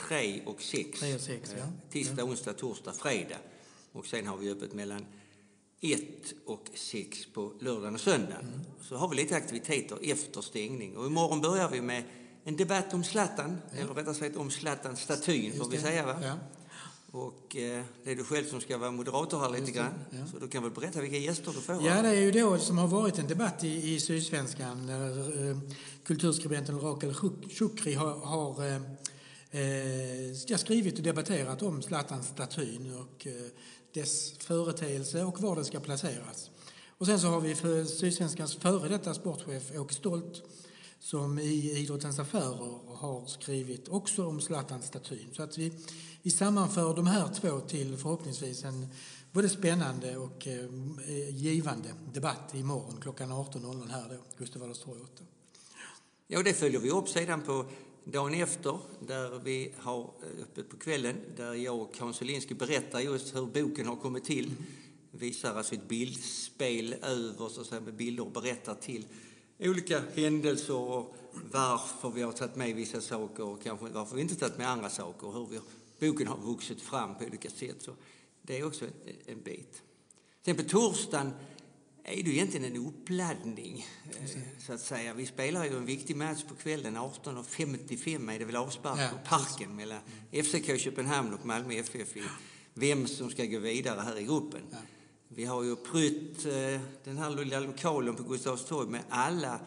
tre 0.09 0.43
och 0.47 0.63
sex. 0.63 1.01
Tre 1.01 1.15
och 1.15 1.21
sex 1.21 1.55
ja. 1.59 1.65
Tisdag, 1.91 2.25
onsdag, 2.25 2.53
torsdag, 2.53 2.93
fredag. 2.93 3.39
Och 3.93 4.07
sen 4.07 4.27
har 4.27 4.37
vi 4.37 4.51
öppet 4.51 4.75
mellan 4.75 5.07
1 5.81 6.01
och 6.47 6.65
6 6.75 7.27
på 7.27 7.53
lördagen 7.61 7.95
och 7.95 8.01
söndagen. 8.01 8.47
Mm. 8.47 8.61
Så 8.83 8.97
har 8.97 9.09
vi 9.09 9.17
lite 9.17 9.37
aktiviteter 9.37 9.99
efter 10.03 10.41
stängning. 10.41 10.97
Och 10.97 11.07
imorgon 11.07 11.41
börjar 11.41 11.69
vi 11.69 11.81
med 11.81 12.05
en 12.45 12.57
debatt 12.57 12.95
om 12.95 13.05
Zlatan, 13.05 13.59
ja. 13.73 13.79
eller 13.79 13.95
rättare 13.95 14.15
sagt 14.15 14.37
om 14.37 14.51
Zlatan-statyn 14.51 15.59
får 15.59 15.71
vi 15.71 15.79
säga. 15.79 16.07
Va? 16.07 16.17
Ja. 16.23 16.35
Och 17.11 17.57
eh, 17.57 17.85
det 18.05 18.11
är 18.11 18.17
du 18.17 18.25
själv 18.25 18.45
som 18.45 18.61
ska 18.61 18.79
vara 18.79 18.91
moderator 18.91 19.41
här 19.41 19.51
lite 19.51 19.71
grann. 19.71 19.93
Ja. 20.11 20.27
Så 20.33 20.39
du 20.39 20.49
kan 20.49 20.63
väl 20.63 20.73
berätta 20.73 21.01
vilka 21.01 21.17
gäster 21.17 21.53
du 21.55 21.61
får? 21.61 21.87
Ja, 21.87 22.03
det 22.03 22.09
är 22.09 22.21
ju 22.21 22.33
då 22.33 22.59
som 22.59 22.79
har 22.79 22.89
varit 22.89 23.19
en 23.19 23.27
debatt 23.27 23.65
i, 23.65 23.95
i 23.95 24.01
Sydsvenskan 24.01 24.87
där 24.87 25.49
eh, 25.51 25.59
kulturskribenten 26.05 26.81
Rakel 26.81 27.15
Shukri 27.51 27.95
har, 27.95 28.15
har 28.15 28.67
eh, 28.67 28.77
eh, 29.51 30.57
skrivit 30.57 30.97
och 30.99 31.03
debatterat 31.03 31.63
om 31.63 31.83
Zlatan-statyn. 31.83 32.95
Och, 32.95 33.27
eh, 33.27 33.33
dess 33.93 34.33
företeelse 34.39 35.25
och 35.25 35.41
var 35.41 35.57
den 35.57 35.65
ska 35.65 35.81
placeras. 35.81 36.51
Och 36.99 37.07
sen 37.07 37.21
så 37.21 37.27
har 37.27 37.41
vi 37.41 37.55
för 37.55 37.85
Sydsvenskans 37.85 38.55
före 38.55 38.89
detta 38.89 39.15
sportchef 39.15 39.73
Åke 39.77 39.95
Stolt 39.95 40.43
som 40.99 41.39
i 41.39 41.79
Idrottens 41.79 42.19
Affärer 42.19 42.97
har 42.97 43.27
skrivit 43.27 43.89
också 43.89 44.27
om 44.27 44.41
Zlatan-statyn. 44.41 45.29
Så 45.33 45.43
att 45.43 45.59
vi, 45.59 45.73
vi 46.23 46.31
sammanför 46.31 46.97
de 46.97 47.07
här 47.07 47.29
två 47.29 47.61
till 47.61 47.97
förhoppningsvis 47.97 48.65
en 48.65 48.87
både 49.33 49.49
spännande 49.49 50.17
och 50.17 50.47
eh, 50.47 50.65
eh 51.09 51.37
givande 51.37 51.89
debatt 52.13 52.55
imorgon 52.55 53.01
klockan 53.01 53.33
18.00 53.33 53.91
här 53.91 54.09
då, 54.09 54.17
Gustav 54.39 54.63
Adolfs 54.63 54.81
torg 54.81 55.01
8. 55.01 55.25
Ja, 56.27 56.43
det 56.43 56.55
följer 56.55 56.81
vi 56.81 56.91
upp 56.91 57.09
sedan 57.09 57.43
på 57.43 57.65
dagen 58.13 58.35
efter, 58.35 58.79
där 59.01 59.41
vi 59.45 59.73
har 59.79 60.01
eh, 60.01 60.43
öppet 60.43 60.69
på 60.69 60.77
kvällen, 60.77 61.17
där 61.37 61.55
jag 61.55 61.81
och 61.81 61.99
Hans 61.99 62.23
Olinski 62.23 62.55
berättar 62.55 63.01
just 63.01 63.37
hur 63.37 63.47
boken 63.47 63.87
har 63.87 63.97
kommit 63.97 64.25
till. 64.25 64.45
Mm. 64.45 64.65
Visar 65.11 65.55
alltså 65.55 65.75
ett 65.75 65.89
bildspel 65.89 66.95
över, 67.03 67.49
så 67.49 67.61
att 67.61 67.67
säga, 67.67 67.81
med 67.81 67.95
bilder 67.95 68.27
och 68.27 68.33
berättar 68.33 68.75
till 68.75 69.07
olika 69.59 70.03
händelser 70.15 70.75
och 70.75 71.15
varför 71.53 72.11
vi 72.11 72.23
har 72.23 72.33
tagit 72.33 72.57
med 72.57 72.77
vissa 72.77 73.01
saker 73.01 73.45
och 73.45 73.63
kanske 73.63 73.87
varför 73.89 74.17
vi 74.17 74.23
inte 74.23 74.37
tagit 74.37 74.59
med 74.59 74.69
andra 74.69 74.91
saker 74.91 75.27
och 75.27 75.35
hur 75.35 75.47
vi, 75.47 75.61
boken 76.09 76.27
har 76.27 76.39
vuxit 76.39 76.83
fram 76.83 77.19
på 77.19 77.25
olika 77.25 77.51
sätt. 77.51 77.83
Så 77.83 77.93
det 78.43 78.59
är 78.59 78.67
också 78.67 78.85
en, 78.85 78.93
en 79.27 79.43
bit. 79.43 79.83
Sen 80.45 80.57
på 80.57 80.63
torsdagen 80.63 81.33
är 82.09 82.23
det 82.23 82.31
egentligen 82.31 82.77
en 82.77 82.87
uppladdning, 82.87 83.87
eh, 84.11 84.41
så 84.67 84.73
att 84.73 84.81
säga. 84.81 85.15
Vi 85.15 85.27
spelar 85.27 85.65
ju 85.65 85.77
en 85.77 85.87
viktig 85.87 86.17
match 86.17 86.43
på 86.49 86.55
kvällen. 86.55 86.97
18.55 86.97 88.35
är 88.35 88.39
det 88.39 88.45
väl 88.45 88.57
avspark 88.57 88.99
ja, 89.01 89.09
på 89.09 89.29
Parken 89.29 89.77
mellan 89.77 90.01
FCK 90.33 90.81
Köpenhamn 90.81 91.35
och 91.35 91.47
Malmö 91.47 91.75
FF 91.75 92.17
i 92.17 92.23
vem 92.75 93.07
som 93.07 93.31
ska 93.31 93.45
gå 93.45 93.59
vidare 93.59 94.01
här 94.01 94.19
i 94.19 94.25
gruppen. 94.25 94.61
Ja. 94.71 94.79
Vi 95.29 95.45
har 95.45 95.63
ju 95.63 95.77
prytt 95.77 96.47
eh, 96.47 96.81
den 97.05 97.19
här 97.19 97.31
lilla 97.31 97.61
lokalen 97.61 98.15
på 98.15 98.23
Gustavs 98.23 98.65
torg 98.65 98.89
med 98.89 99.03
alla 99.09 99.61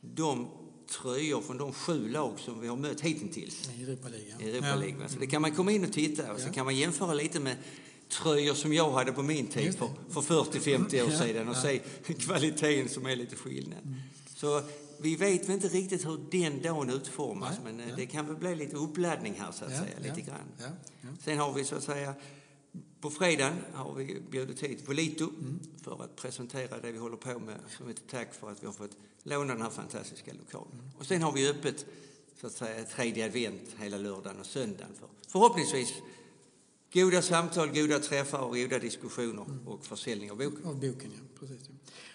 de 0.00 0.48
tröjor 0.90 1.40
från 1.40 1.58
de 1.58 1.72
sju 1.72 2.08
lag 2.08 2.40
som 2.40 2.60
vi 2.60 2.68
har 2.68 2.76
mött 2.76 3.00
hittills 3.00 3.70
I 3.78 3.82
Europa 3.82 4.08
League. 4.08 4.34
i 4.40 4.50
Europa 4.50 4.76
League. 4.76 5.08
Så 5.08 5.18
det 5.18 5.26
kan 5.26 5.42
man 5.42 5.54
komma 5.54 5.72
in 5.72 5.84
och 5.84 5.92
titta 5.92 6.32
och 6.32 6.40
så 6.40 6.50
kan 6.50 6.64
man 6.64 6.76
jämföra 6.76 7.14
lite 7.14 7.40
med 7.40 7.56
tröjor 8.08 8.54
som 8.54 8.72
jag 8.72 8.90
hade 8.90 9.12
på 9.12 9.22
min 9.22 9.46
tid 9.46 9.78
för, 9.78 9.88
för 10.10 10.20
40-50 10.20 11.06
år 11.06 11.10
sedan 11.10 11.48
och 11.48 11.56
se 11.56 11.78
kvaliteten 12.18 12.88
som 12.88 13.06
är 13.06 13.16
lite 13.16 13.36
skillnad. 13.36 13.94
Så 14.36 14.62
vi 14.98 15.16
vet 15.16 15.48
väl 15.48 15.54
inte 15.54 15.68
riktigt 15.68 16.06
hur 16.06 16.20
den 16.30 16.62
dagen 16.62 16.90
utformas 16.90 17.56
men 17.64 17.80
eh, 17.80 17.96
det 17.96 18.06
kan 18.06 18.26
väl 18.26 18.36
bli 18.36 18.54
lite 18.54 18.76
uppladdning 18.76 19.34
här 19.38 19.52
så 19.52 19.64
att 19.64 19.70
säga, 19.70 19.98
lite 20.02 20.20
grann. 20.20 20.72
Sen 21.24 21.38
har 21.38 21.52
vi 21.52 21.64
så 21.64 21.74
att 21.76 21.82
säga 21.82 22.14
på 23.00 23.10
fredagen 23.10 23.56
har 23.72 23.94
vi 23.94 24.22
bjudit 24.30 24.62
hit 24.62 24.88
Volito 24.88 25.24
Mm. 25.24 25.60
för 25.82 26.04
att 26.04 26.16
presentera 26.16 26.80
det 26.80 26.92
vi 26.92 26.98
håller 26.98 27.16
på 27.16 27.38
med 27.38 27.56
som 27.78 27.88
ett 27.88 28.02
tack 28.10 28.34
för 28.34 28.50
att 28.50 28.62
vi 28.62 28.66
har 28.66 28.72
fått 28.72 28.96
låna 29.22 29.52
den 29.52 29.62
här 29.62 29.70
fantastiska 29.70 30.32
lokalen. 30.32 30.72
Mm. 30.72 30.90
Och 30.98 31.06
sen 31.06 31.22
har 31.22 31.32
vi 31.32 31.50
öppet 31.50 31.86
så 32.40 32.46
att 32.46 32.52
säga 32.52 32.84
tredje 32.84 33.24
advent 33.24 33.76
hela 33.78 33.96
lördagen 33.96 34.40
och 34.40 34.46
söndagen 34.46 34.94
för 35.00 35.08
förhoppningsvis 35.28 35.92
goda 36.94 37.22
samtal, 37.22 37.68
goda 37.74 37.98
träffar 37.98 38.38
och 38.38 38.56
goda 38.56 38.78
diskussioner 38.78 39.42
Mm. 39.44 39.68
och 39.68 39.84
försäljning 39.86 40.30
av 40.30 40.36
boken. 40.36 40.64
Av 40.64 40.74
boken, 40.80 41.10
ja. 41.14 41.22
Precis. 41.40 41.68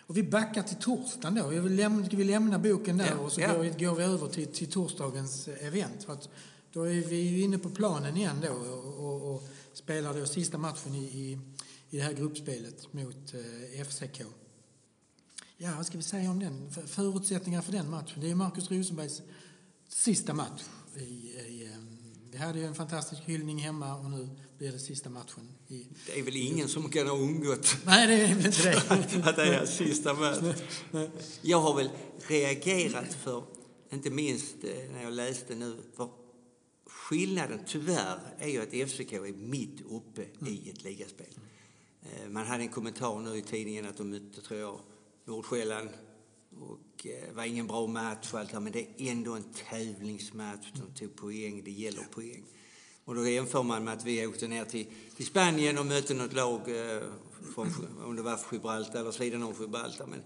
Och 0.08 0.18
vi 0.18 0.24
backar 0.24 0.64
till 0.64 0.78
torsdagen 0.78 1.36
då. 1.36 1.48
Vi 1.48 1.60
vill 1.60 1.76
lämna, 1.76 2.06
ska 2.06 2.18
vi 2.18 2.24
lämna 2.24 2.60
boken 2.60 2.98
där 2.98 3.08
Ja, 3.08 3.18
och 3.18 3.32
så 3.32 3.42
ja. 3.42 3.54
går, 3.54 3.64
vi, 3.64 3.86
går 3.86 3.96
vi 3.96 4.04
över 4.04 4.28
till, 4.28 4.48
till 4.48 4.68
torsdagens 4.72 5.48
eh, 5.48 5.68
event. 5.68 6.04
För 6.04 6.14
att 6.14 6.30
då 6.74 6.84
är 6.84 7.02
vi 7.02 7.16
ju 7.16 7.42
inne 7.42 7.58
på 7.58 7.70
planen 7.70 8.18
igen 8.18 8.36
då 8.42 8.50
och, 8.54 9.06
och, 9.06 9.36
och 9.36 9.44
spelar 9.74 10.14
då 10.14 10.26
sista 10.26 10.58
matchen 10.58 10.96
i, 10.96 11.04
i, 11.04 11.40
i 11.90 11.98
det 11.98 12.04
här 12.04 12.14
gruppspelet 12.14 12.94
mot 12.94 13.34
eh, 13.34 13.86
FCK. 13.86 14.22
Ja, 15.58 15.74
vad 15.78 15.86
ska 15.86 15.98
vi 15.98 16.04
säga 16.04 16.32
om 16.32 16.40
den? 16.40 16.72
För, 16.72 16.82
förutsättningar 16.82 17.62
för 17.62 17.72
den 17.72 17.90
matchen. 17.90 18.22
Det 18.22 18.32
är 18.32 18.36
Marcus 18.36 18.72
Rosenbergs 18.72 19.22
sista 19.88 20.34
match. 20.34 20.64
I, 20.96 21.00
i, 21.00 21.70
eh, 21.74 21.99
vi 22.32 22.38
hade 22.38 22.60
ju 22.60 22.66
en 22.66 22.76
fantastisk 22.76 23.22
hyllning 23.26 23.58
hemma 23.58 23.96
och 23.96 24.12
nu 24.12 24.30
blir 24.58 24.72
det 24.72 24.80
sista 24.80 25.10
matchen. 25.10 25.52
I, 25.68 25.88
Det 26.06 26.20
är 26.20 26.24
väl 26.24 26.36
ingen 26.36 26.68
som 26.68 26.90
kan 26.90 27.08
ha 27.08 27.16
undgått 27.18 27.78
nej, 27.86 28.08
det 28.08 28.14
är 28.14 28.36
väl 28.36 28.46
inte 28.46 28.64
det. 28.64 29.24
att 29.30 29.36
det 29.36 29.56
är 29.56 29.66
sista 29.66 30.14
mötet. 30.14 30.64
Jag 31.42 31.62
har 31.62 31.76
väl 31.76 31.90
reagerat 32.28 33.14
för, 33.14 33.44
inte 33.90 34.10
minst 34.10 34.56
eh, 34.64 34.92
när 34.94 35.04
jag 35.04 35.14
läste 35.14 35.56
nu, 35.56 35.78
för 35.96 36.10
skillnaden 36.88 37.60
tyvärr 37.68 38.20
är 38.40 38.48
ju 38.48 38.62
att 38.62 38.90
FCK 38.90 39.14
är 39.14 39.34
mitt 39.38 39.82
uppe 39.82 40.22
i 40.48 40.70
ett 40.70 40.84
ligaspel. 40.84 41.28
Eh, 42.04 42.30
Man 42.30 42.46
hade 42.46 42.64
en 42.64 42.70
kommentar 42.70 43.20
nu 43.20 43.38
i 43.38 43.42
tidningen 43.42 43.86
att 43.86 43.98
de 43.98 44.10
mötte, 44.10 44.42
tror 44.42 44.60
jag, 44.60 44.80
Nordsjälland 45.26 45.90
och 46.62 47.06
eh, 47.08 47.34
var 47.36 47.44
ingen 47.44 47.68
bra 47.68 47.88
match 47.88 48.34
och 48.34 48.40
allt 48.40 48.50
det 48.50 48.56
här, 48.56 48.62
men 48.62 48.72
det 48.74 49.02
är 49.02 49.12
ändå 49.12 49.34
en 49.34 49.54
tävlingsmatch. 49.70 50.68
De 50.74 51.00
tog 51.00 51.16
poäng, 51.16 51.64
det 51.64 51.72
gäller 51.72 52.04
poäng. 52.04 52.44
Och 53.06 53.16
då 53.16 53.30
jämför 53.30 53.64
man 53.64 53.84
med 53.84 53.94
att 53.94 54.06
vi 54.06 54.28
åkte 54.28 54.48
ner 54.48 54.66
till, 54.66 54.88
till 55.16 55.26
Spanien 55.26 55.78
och 55.78 55.86
mötte 55.86 56.14
något 56.14 56.34
lag, 56.34 56.60
eh, 56.60 57.04
från, 57.54 57.68
om 58.06 58.16
det 58.16 58.22
var 58.22 58.40
Gibraltar 58.52 59.00
eller 59.00 59.12
sidan 59.12 59.44
om 59.44 59.54
Gibraltar, 59.60 60.06
men 60.06 60.22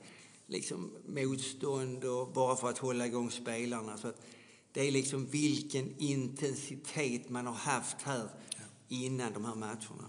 liksom 0.48 0.92
motstånd 1.08 2.04
och 2.04 2.34
bara 2.34 2.56
för 2.56 2.70
att 2.70 2.78
hålla 2.78 3.06
igång 3.08 3.32
spelarna. 3.32 3.98
Så 3.98 4.08
att 4.08 4.22
det 4.72 4.88
är 4.88 4.92
liksom 4.92 5.26
vilken 5.26 5.96
intensitet 5.98 7.30
man 7.30 7.48
har 7.48 7.54
haft 7.54 8.02
här 8.02 8.30
innan 8.88 9.34
de 9.34 9.46
här 9.46 9.56
matcherna. 9.56 10.08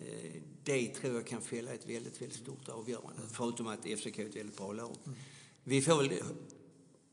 Eh, 0.00 0.42
Det 0.64 0.88
tror 0.88 1.14
jag 1.14 1.26
kan 1.26 1.40
fälla 1.42 1.72
ett 1.72 1.88
väldigt, 1.88 2.22
väldigt 2.22 2.38
stort 2.38 2.68
avgörande. 2.68 3.22
Förutom 3.32 3.66
att 3.66 3.80
FCK 3.80 4.18
är 4.18 4.26
ett 4.26 4.36
väldigt 4.36 4.56
bra 4.56 4.72
lag. 4.72 4.96
Vi 5.64 5.82
får 5.82 5.96
väl 5.96 6.12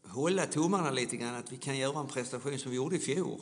hålla 0.03 0.45
tummarna 0.45 0.91
lite 0.91 1.17
grann 1.17 1.35
att 1.35 1.51
vi 1.51 1.57
kan 1.57 1.77
göra 1.77 1.99
en 1.99 2.07
prestation 2.07 2.59
som 2.59 2.71
vi 2.71 2.77
gjorde 2.77 2.95
i 2.95 2.99
fjol. 2.99 3.39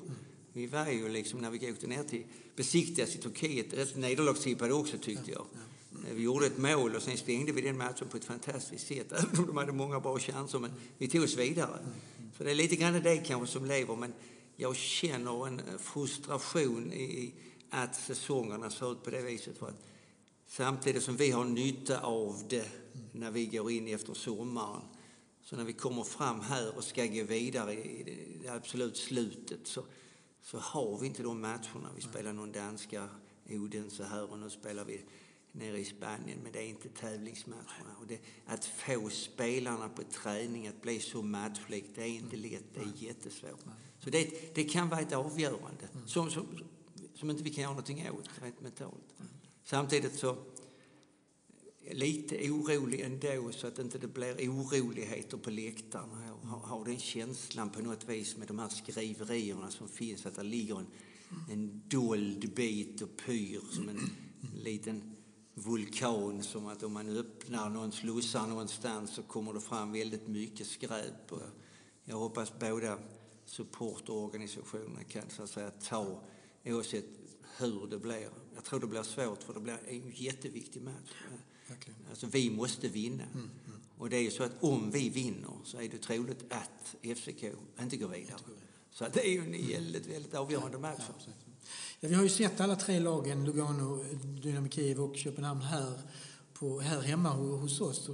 Vi 0.53 0.67
var 0.67 0.87
ju 0.87 1.09
liksom, 1.09 1.39
när 1.39 1.49
vi 1.49 1.71
åkte 1.71 1.87
ner 1.87 2.03
till 2.03 2.23
besiktigas 2.55 3.15
i 3.15 3.17
Turkiet, 3.17 3.73
rätt 3.73 3.97
nederlagstippade 3.97 4.73
också 4.73 4.97
tyckte 4.97 5.31
jag. 5.31 5.45
Eh, 6.07 6.15
vi 6.15 6.23
gjorde 6.23 6.45
ett 6.45 6.57
mål 6.57 6.95
och 6.95 7.01
sen 7.01 7.17
stängde 7.17 7.51
vi 7.51 7.61
den 7.61 7.77
matchen 7.77 8.07
på 8.07 8.17
ett 8.17 8.25
fantastiskt 8.25 8.87
sätt, 8.87 9.11
även 9.11 9.39
om 9.39 9.47
de 9.47 9.57
hade 9.57 9.71
många 9.71 9.99
bra 9.99 10.19
chanser. 10.19 10.59
Men 10.59 10.71
vi 10.97 11.07
tog 11.07 11.23
oss 11.23 11.37
vidare. 11.37 11.79
Så 12.37 12.43
det 12.43 12.51
är 12.51 12.55
lite 12.55 12.75
grann 12.75 12.93
det 13.03 13.17
kanske 13.17 13.47
som 13.47 13.65
lever, 13.65 13.95
men 13.95 14.13
jag 14.55 14.75
känner 14.75 15.47
en 15.47 15.61
frustration 15.79 16.93
i 16.93 17.33
att 17.69 17.95
säsongerna 17.95 18.69
ser 18.69 18.91
ut 18.91 19.03
på 19.03 19.09
det 19.09 19.21
viset. 19.21 19.57
För 19.57 19.67
att 19.67 19.85
samtidigt 20.47 21.03
som 21.03 21.15
vi 21.15 21.31
har 21.31 21.45
nytta 21.45 21.99
av 21.99 22.43
det 22.49 22.69
när 23.11 23.31
vi 23.31 23.45
går 23.45 23.71
in 23.71 23.87
efter 23.87 24.13
sommaren, 24.13 24.81
så 25.49 25.55
när 25.55 25.63
vi 25.63 25.73
kommer 25.73 26.03
fram 26.03 26.39
här 26.41 26.77
och 26.77 26.83
ska 26.83 27.05
gå 27.05 27.23
vidare 27.23 27.73
i 27.73 28.03
det- 28.43 28.49
absolut 28.49 28.97
slutet 28.97 29.67
så, 29.67 29.83
så 30.41 30.57
har 30.57 30.97
vi 30.97 31.07
inte 31.07 31.23
de 31.23 31.41
matcherna. 31.41 31.89
Vi 31.95 32.01
spelar 32.01 32.33
någon 32.33 32.51
danska 32.51 33.09
Odense 33.49 34.03
här 34.03 34.31
och 34.31 34.39
nu 34.39 34.49
spelar 34.49 34.85
vi 34.85 35.01
nere 35.51 35.79
i 35.79 35.85
Spanien, 35.85 36.39
men 36.43 36.51
det 36.51 36.59
är 36.59 36.67
inte 36.67 36.89
tävlingsmatcherna. 36.89 37.95
Och 37.99 38.07
det, 38.07 38.19
att 38.45 38.65
få 38.65 39.09
spelarna 39.09 39.89
på 39.89 40.03
träning 40.03 40.67
att 40.67 40.81
bli 40.81 40.99
så 40.99 41.21
matchlik, 41.21 41.85
det 41.95 42.01
är 42.01 42.07
inte 42.07 42.35
lätt, 42.35 42.63
det 42.73 42.79
är 42.81 43.03
jättesvårt. 43.07 43.59
Så 43.99 44.09
det, 44.09 44.55
det 44.55 44.63
kan 44.63 44.89
vara 44.89 44.99
ett 45.01 45.13
avgörande 45.13 45.87
som, 46.05 46.31
som, 46.31 46.47
som 47.15 47.29
inte 47.29 47.43
vi 47.43 47.49
kan 47.49 47.61
göra 47.61 47.71
någonting 47.71 48.09
åt 48.11 48.29
rent 48.41 48.61
mentalt. 48.61 49.15
Samtidigt 49.63 50.15
så 50.15 50.37
lite 51.91 52.51
orolig 52.51 53.01
ändå 53.01 53.51
så 53.51 53.67
att 53.67 53.79
inte 53.79 53.97
det 53.97 54.07
blir 54.07 54.49
oroligheter 54.49 55.37
på 55.37 55.49
läktarna. 55.49 56.27
Jag 56.27 56.49
har, 56.49 56.59
har 56.59 56.85
den 56.85 56.99
känslan 56.99 57.69
på 57.69 57.81
något 57.81 58.09
vis 58.09 58.37
med 58.37 58.47
de 58.47 58.59
här 58.59 58.69
skriverierna 58.69 59.71
som 59.71 59.87
finns 59.87 60.25
att 60.25 60.35
det 60.35 60.43
ligger 60.43 60.75
en, 60.79 60.87
en 61.51 61.81
dold 61.87 62.53
bit 62.53 63.01
och 63.01 63.17
pyr 63.25 63.61
som 63.71 63.89
en 63.89 64.09
liten 64.63 65.15
vulkan 65.53 66.43
som 66.43 66.67
att 66.67 66.83
om 66.83 66.93
man 66.93 67.17
öppnar 67.17 67.69
någon 67.69 67.91
slussar 67.91 68.47
någonstans 68.47 69.15
så 69.15 69.23
kommer 69.23 69.53
det 69.53 69.61
fram 69.61 69.91
väldigt 69.91 70.27
mycket 70.27 70.67
skräp. 70.67 71.31
Och 71.31 71.41
jag 72.03 72.17
hoppas 72.17 72.53
båda 72.59 72.99
supportorganisationerna 73.45 75.03
kan 75.03 75.29
så 75.29 75.43
att 75.43 75.49
säga 75.49 75.71
ta 75.71 76.21
oavsett 76.65 77.05
hur 77.57 77.87
det 77.87 77.99
blir. 77.99 78.29
Jag 78.55 78.63
tror 78.63 78.79
det 78.79 78.87
blir 78.87 79.03
svårt 79.03 79.43
för 79.43 79.53
det 79.53 79.59
blir 79.59 79.79
en 79.87 80.11
jätteviktig 80.15 80.81
match. 80.81 81.13
Verkligen. 81.79 82.09
Alltså 82.09 82.27
vi 82.27 82.49
måste 82.49 82.87
vinna. 82.87 83.23
Och 83.97 84.09
det 84.09 84.17
är 84.17 84.21
ju 84.21 84.31
så 84.31 84.43
att 84.43 84.51
om 84.63 84.91
vi 84.91 85.09
vinner 85.09 85.51
så 85.63 85.77
är 85.81 85.89
det 85.89 85.97
troligt 85.97 86.45
att 86.49 86.95
FCK 87.17 87.43
inte 87.81 87.97
går 87.97 88.07
vidare. 88.07 88.37
Så 88.91 89.07
det 89.13 89.27
är 89.27 89.31
ju 89.31 89.39
en 89.39 89.67
väldigt, 89.67 90.05
väldigt 90.07 90.33
avgörande 90.33 90.77
match. 90.77 91.01
Ja. 91.25 91.31
Ja, 91.99 92.09
vi 92.09 92.15
har 92.15 92.23
ju 92.23 92.29
sett 92.29 92.59
alla 92.59 92.75
tre 92.75 92.99
lagen, 92.99 93.45
Lugano, 93.45 94.03
Dynamo 94.43 94.69
Kiev 94.69 94.99
och 95.01 95.15
Köpenhamn 95.17 95.61
här, 95.61 96.01
på, 96.53 96.79
här 96.79 97.01
hemma 97.01 97.29
ho- 97.35 97.57
hos 97.59 97.81
oss. 97.81 98.09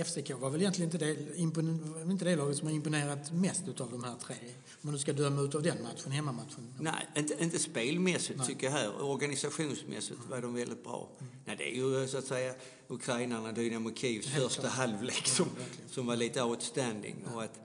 Och 0.00 0.06
FCK 0.06 0.30
var 0.40 0.50
väl 0.50 0.60
egentligen 0.60 0.90
inte 0.92 1.04
det, 1.06 1.14
impon- 1.36 2.10
inte 2.10 2.24
det 2.24 2.36
laget 2.36 2.56
som 2.56 2.66
har 2.68 2.74
imponerat 2.74 3.32
mest 3.32 3.80
av 3.80 3.90
de 3.90 4.04
här 4.04 4.14
tre. 4.26 4.36
Om 4.40 4.78
man 4.80 4.92
nu 4.92 4.98
ska 4.98 5.12
döma 5.12 5.42
ut 5.42 5.54
av 5.54 5.62
den 5.62 5.82
matchen, 5.82 6.12
hemmamatchen. 6.12 6.74
Nej, 6.80 7.06
inte, 7.16 7.36
inte 7.44 7.58
spelmässigt 7.58 8.46
tycker 8.46 8.66
jag 8.66 8.72
här. 8.72 9.02
Organisationsmässigt 9.02 10.18
var 10.30 10.40
de 10.42 10.54
väldigt 10.54 10.84
bra. 10.84 11.08
Nej, 11.44 11.56
det 11.56 11.70
är 11.70 11.74
ju 11.76 12.08
så 12.08 12.18
att 12.18 12.24
säga 12.24 12.54
ukrainarna, 12.88 13.52
Dynamo 13.52 13.94
Kievs 13.94 14.26
första 14.26 14.60
klart. 14.60 14.72
halvlek 14.72 15.26
som, 15.26 15.48
verkligen. 15.48 15.88
som 15.90 16.06
var 16.06 16.16
lite 16.16 16.42
outstanding. 16.42 17.16
Och 17.34 17.42
att, 17.42 17.58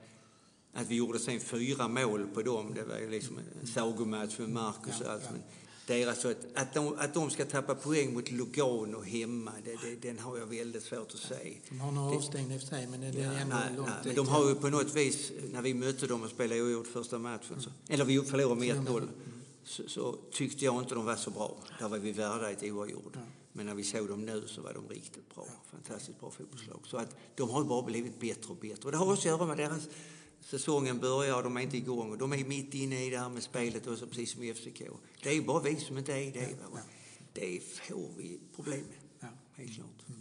att 0.74 0.86
vi 0.86 0.94
gjorde 0.94 1.18
sen 1.18 1.40
fyra 1.40 1.88
mål 1.88 2.26
på 2.34 2.42
dem, 2.42 2.72
det 2.74 2.84
var 2.84 2.98
ju 2.98 3.10
liksom 3.10 3.38
en 3.60 3.66
sagomatch 3.66 4.38
med 4.38 4.48
Marcus 4.48 5.00
och 5.00 5.06
Ja, 5.06 5.12
allt. 5.12 5.22
ja. 5.24 5.30
Men 5.32 5.42
deras, 5.90 6.24
att, 6.24 6.36
att, 6.54 6.74
de, 6.74 6.94
att 6.98 7.14
de 7.14 7.30
ska 7.30 7.44
tappa 7.44 7.74
poäng 7.74 8.14
mot 8.14 8.30
Lugano 8.30 9.02
hemma, 9.02 9.52
det, 9.64 9.76
det, 9.82 10.08
den 10.08 10.18
har 10.18 10.38
jag 10.38 10.46
väldigt 10.46 10.82
svårt 10.82 11.14
att 11.14 11.20
säga. 11.20 11.54
De 11.68 11.80
har 11.80 11.92
några 11.92 12.16
avstängda 12.16 12.54
i 12.54 12.56
och 12.56 12.60
för 12.60 12.68
sig, 12.68 12.86
men 12.86 13.00
det 13.00 13.06
är 13.06 13.12
Ja, 13.22 13.32
ändå 13.32 13.56
nej, 13.56 13.76
långt 13.76 13.88
nej, 13.88 13.96
men 14.04 14.14
de 14.14 14.28
har 14.28 14.48
ju 14.48 14.54
på 14.54 14.68
något 14.68 14.96
vis, 14.96 15.32
när 15.52 15.62
vi 15.62 15.74
mötte 15.74 16.06
dem 16.06 16.22
och 16.22 16.30
spelade 16.30 16.62
oavgjort 16.62 16.86
första 16.86 17.18
matchen, 17.18 17.60
så, 17.60 17.70
eller 17.88 18.04
vi 18.04 18.20
förlorade 18.20 18.60
med 18.60 18.76
1-0, 18.76 19.08
så, 19.64 19.82
så 19.88 20.16
tyckte 20.32 20.64
jag 20.64 20.82
inte 20.82 20.94
de 20.94 21.04
var 21.04 21.16
så 21.16 21.30
bra. 21.30 21.56
Där 21.78 21.88
var 21.88 21.98
vi 21.98 22.12
värda 22.12 22.50
ett 22.50 22.62
oavgjort. 22.62 23.16
Men 23.52 23.66
när 23.66 23.74
vi 23.74 23.84
såg 23.84 24.08
dem 24.08 24.24
nu 24.24 24.42
så 24.46 24.62
var 24.62 24.72
de 24.72 24.88
riktigt 24.88 25.34
bra. 25.34 25.46
Fantastiskt 25.70 26.20
bra 26.20 26.30
fotbollslag. 26.30 26.80
Så 26.84 26.96
att 26.96 27.16
de 27.34 27.50
har 27.50 27.64
bara 27.64 27.82
blivit 27.82 28.20
bättre 28.20 28.50
och 28.50 28.56
bättre. 28.56 28.84
Och 28.84 28.92
det 28.92 28.98
har 28.98 29.12
också 29.12 29.18
att 29.20 29.24
göra 29.24 29.46
med 29.46 29.56
deras 29.56 29.88
Säsongen 30.40 30.98
börjar 30.98 31.36
och 31.36 31.42
de 31.42 31.56
är 31.56 31.60
inte 31.60 31.76
igång. 31.76 32.10
Och 32.10 32.18
de 32.18 32.32
är 32.32 32.44
mitt 32.44 32.74
inne 32.74 33.04
i 33.06 33.10
det 33.10 33.18
här 33.18 33.28
med 33.28 33.42
spelet 33.42 33.86
också, 33.86 34.06
precis 34.06 34.32
som 34.32 34.42
i 34.42 34.54
FCK. 34.54 34.82
Det 35.22 35.30
är 35.30 35.42
bara 35.42 35.62
vi 35.62 35.76
som 35.76 35.98
inte 35.98 36.12
är 36.12 36.32
det. 36.32 36.56
Va? 36.72 36.78
Det 37.32 37.60
får 37.62 38.08
vi 38.16 38.40
problem 38.56 38.80
med, 38.80 38.98
Ja. 39.20 39.28
helt 39.54 39.74
klart. 39.74 39.88
Eh, 40.08 40.14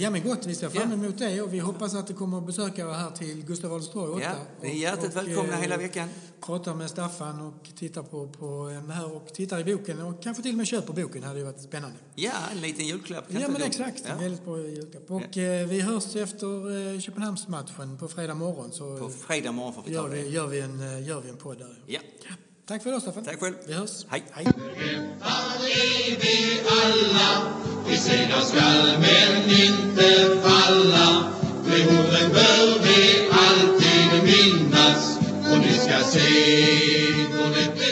ja 0.00 0.10
men 0.10 0.22
gott, 0.22 0.46
vi 0.46 0.54
ser 0.54 0.68
fram 0.68 0.88
Ja. 0.90 0.94
emot 0.96 1.18
det 1.18 1.42
och 1.42 1.54
vi 1.54 1.58
hoppas 1.58 1.94
att 1.94 2.06
det 2.06 2.14
kommer 2.14 2.40
besökare 2.40 2.92
här 2.92 3.10
till 3.10 3.44
Gustav 3.44 3.70
Adolfs 3.72 3.90
torg 3.90 4.10
8. 4.12 4.22
Ja, 4.22 4.32
ni 4.62 4.68
är 4.70 4.74
hjärtligt 4.74 5.10
Och, 5.10 5.16
välkomna 5.16 5.52
eh, 5.54 5.60
hela 5.60 5.76
veckan. 5.76 6.08
pratar 6.40 6.74
med 6.74 6.90
Staffan 6.90 7.40
och 7.40 7.68
tittar 7.78 8.02
på, 8.02 8.28
på 8.28 8.68
eh, 8.70 8.90
här 8.94 9.12
och 9.16 9.26
tittar 9.34 9.68
i 9.68 9.76
boken 9.76 10.00
och 10.02 10.22
kanske 10.22 10.42
till 10.42 10.52
och 10.52 10.56
med 10.58 10.66
köper 10.66 10.92
boken. 10.92 11.20
Det 11.20 11.26
hade 11.26 11.38
ju 11.38 11.44
varit 11.44 11.60
spännande. 11.62 11.96
Ja, 12.14 12.32
en 12.52 12.60
liten 12.60 12.86
julklapp. 12.86 13.24
Ja, 13.28 13.48
men 13.48 13.62
exakt. 13.62 14.02
Ja. 14.08 14.14
Väldigt 14.16 14.44
bra 14.44 14.58
julklapp. 14.58 15.10
Och 15.10 15.38
eh, 15.38 15.66
vi 15.68 15.80
hörs 15.80 16.16
efter 16.16 16.92
eh, 16.94 17.00
Köpenhamnsmatchen 17.00 17.98
på 17.98 18.08
fredag 18.08 18.34
morgon 18.34 18.72
så 18.72 18.98
På 18.98 19.08
fredag 19.08 19.52
morgon 19.52 19.74
får 19.74 19.82
vi 19.86 19.92
gör 19.92 20.02
ta 20.02 20.08
vi, 20.08 20.22
det. 20.22 20.28
gör 20.28 20.46
vi, 20.46 20.60
en, 20.60 20.80
eh, 20.80 21.08
gör 21.08 21.20
vi 21.20 21.28
en 21.30 21.36
podd 21.36 21.58
där. 21.58 21.82
Ja. 21.86 22.00
Tack 22.72 22.82
för 22.82 22.90
idag 22.90 23.02
Staffan. 23.02 23.24
Tack 23.24 23.40
själv. 23.40 23.54
Vi 23.66 23.72
hörs. 23.72 24.06
Hej. 24.08 24.22
Hej. 24.32 24.46
vi 26.20 26.60
alla, 26.82 27.52
vi 27.88 27.96
segrar 27.96 28.40
skall 28.40 28.98
men 29.00 29.44
inte 29.44 30.36
falla. 30.42 31.30
De 31.66 31.82
orden 31.82 32.32
bör 32.32 32.82
vi 32.82 33.28
alltid 33.32 34.24
minnas 34.24 35.18
och 35.52 35.58
ni 35.58 35.72
ska 35.72 36.04
se 36.04 36.28
då 37.32 37.48
det 37.48 37.82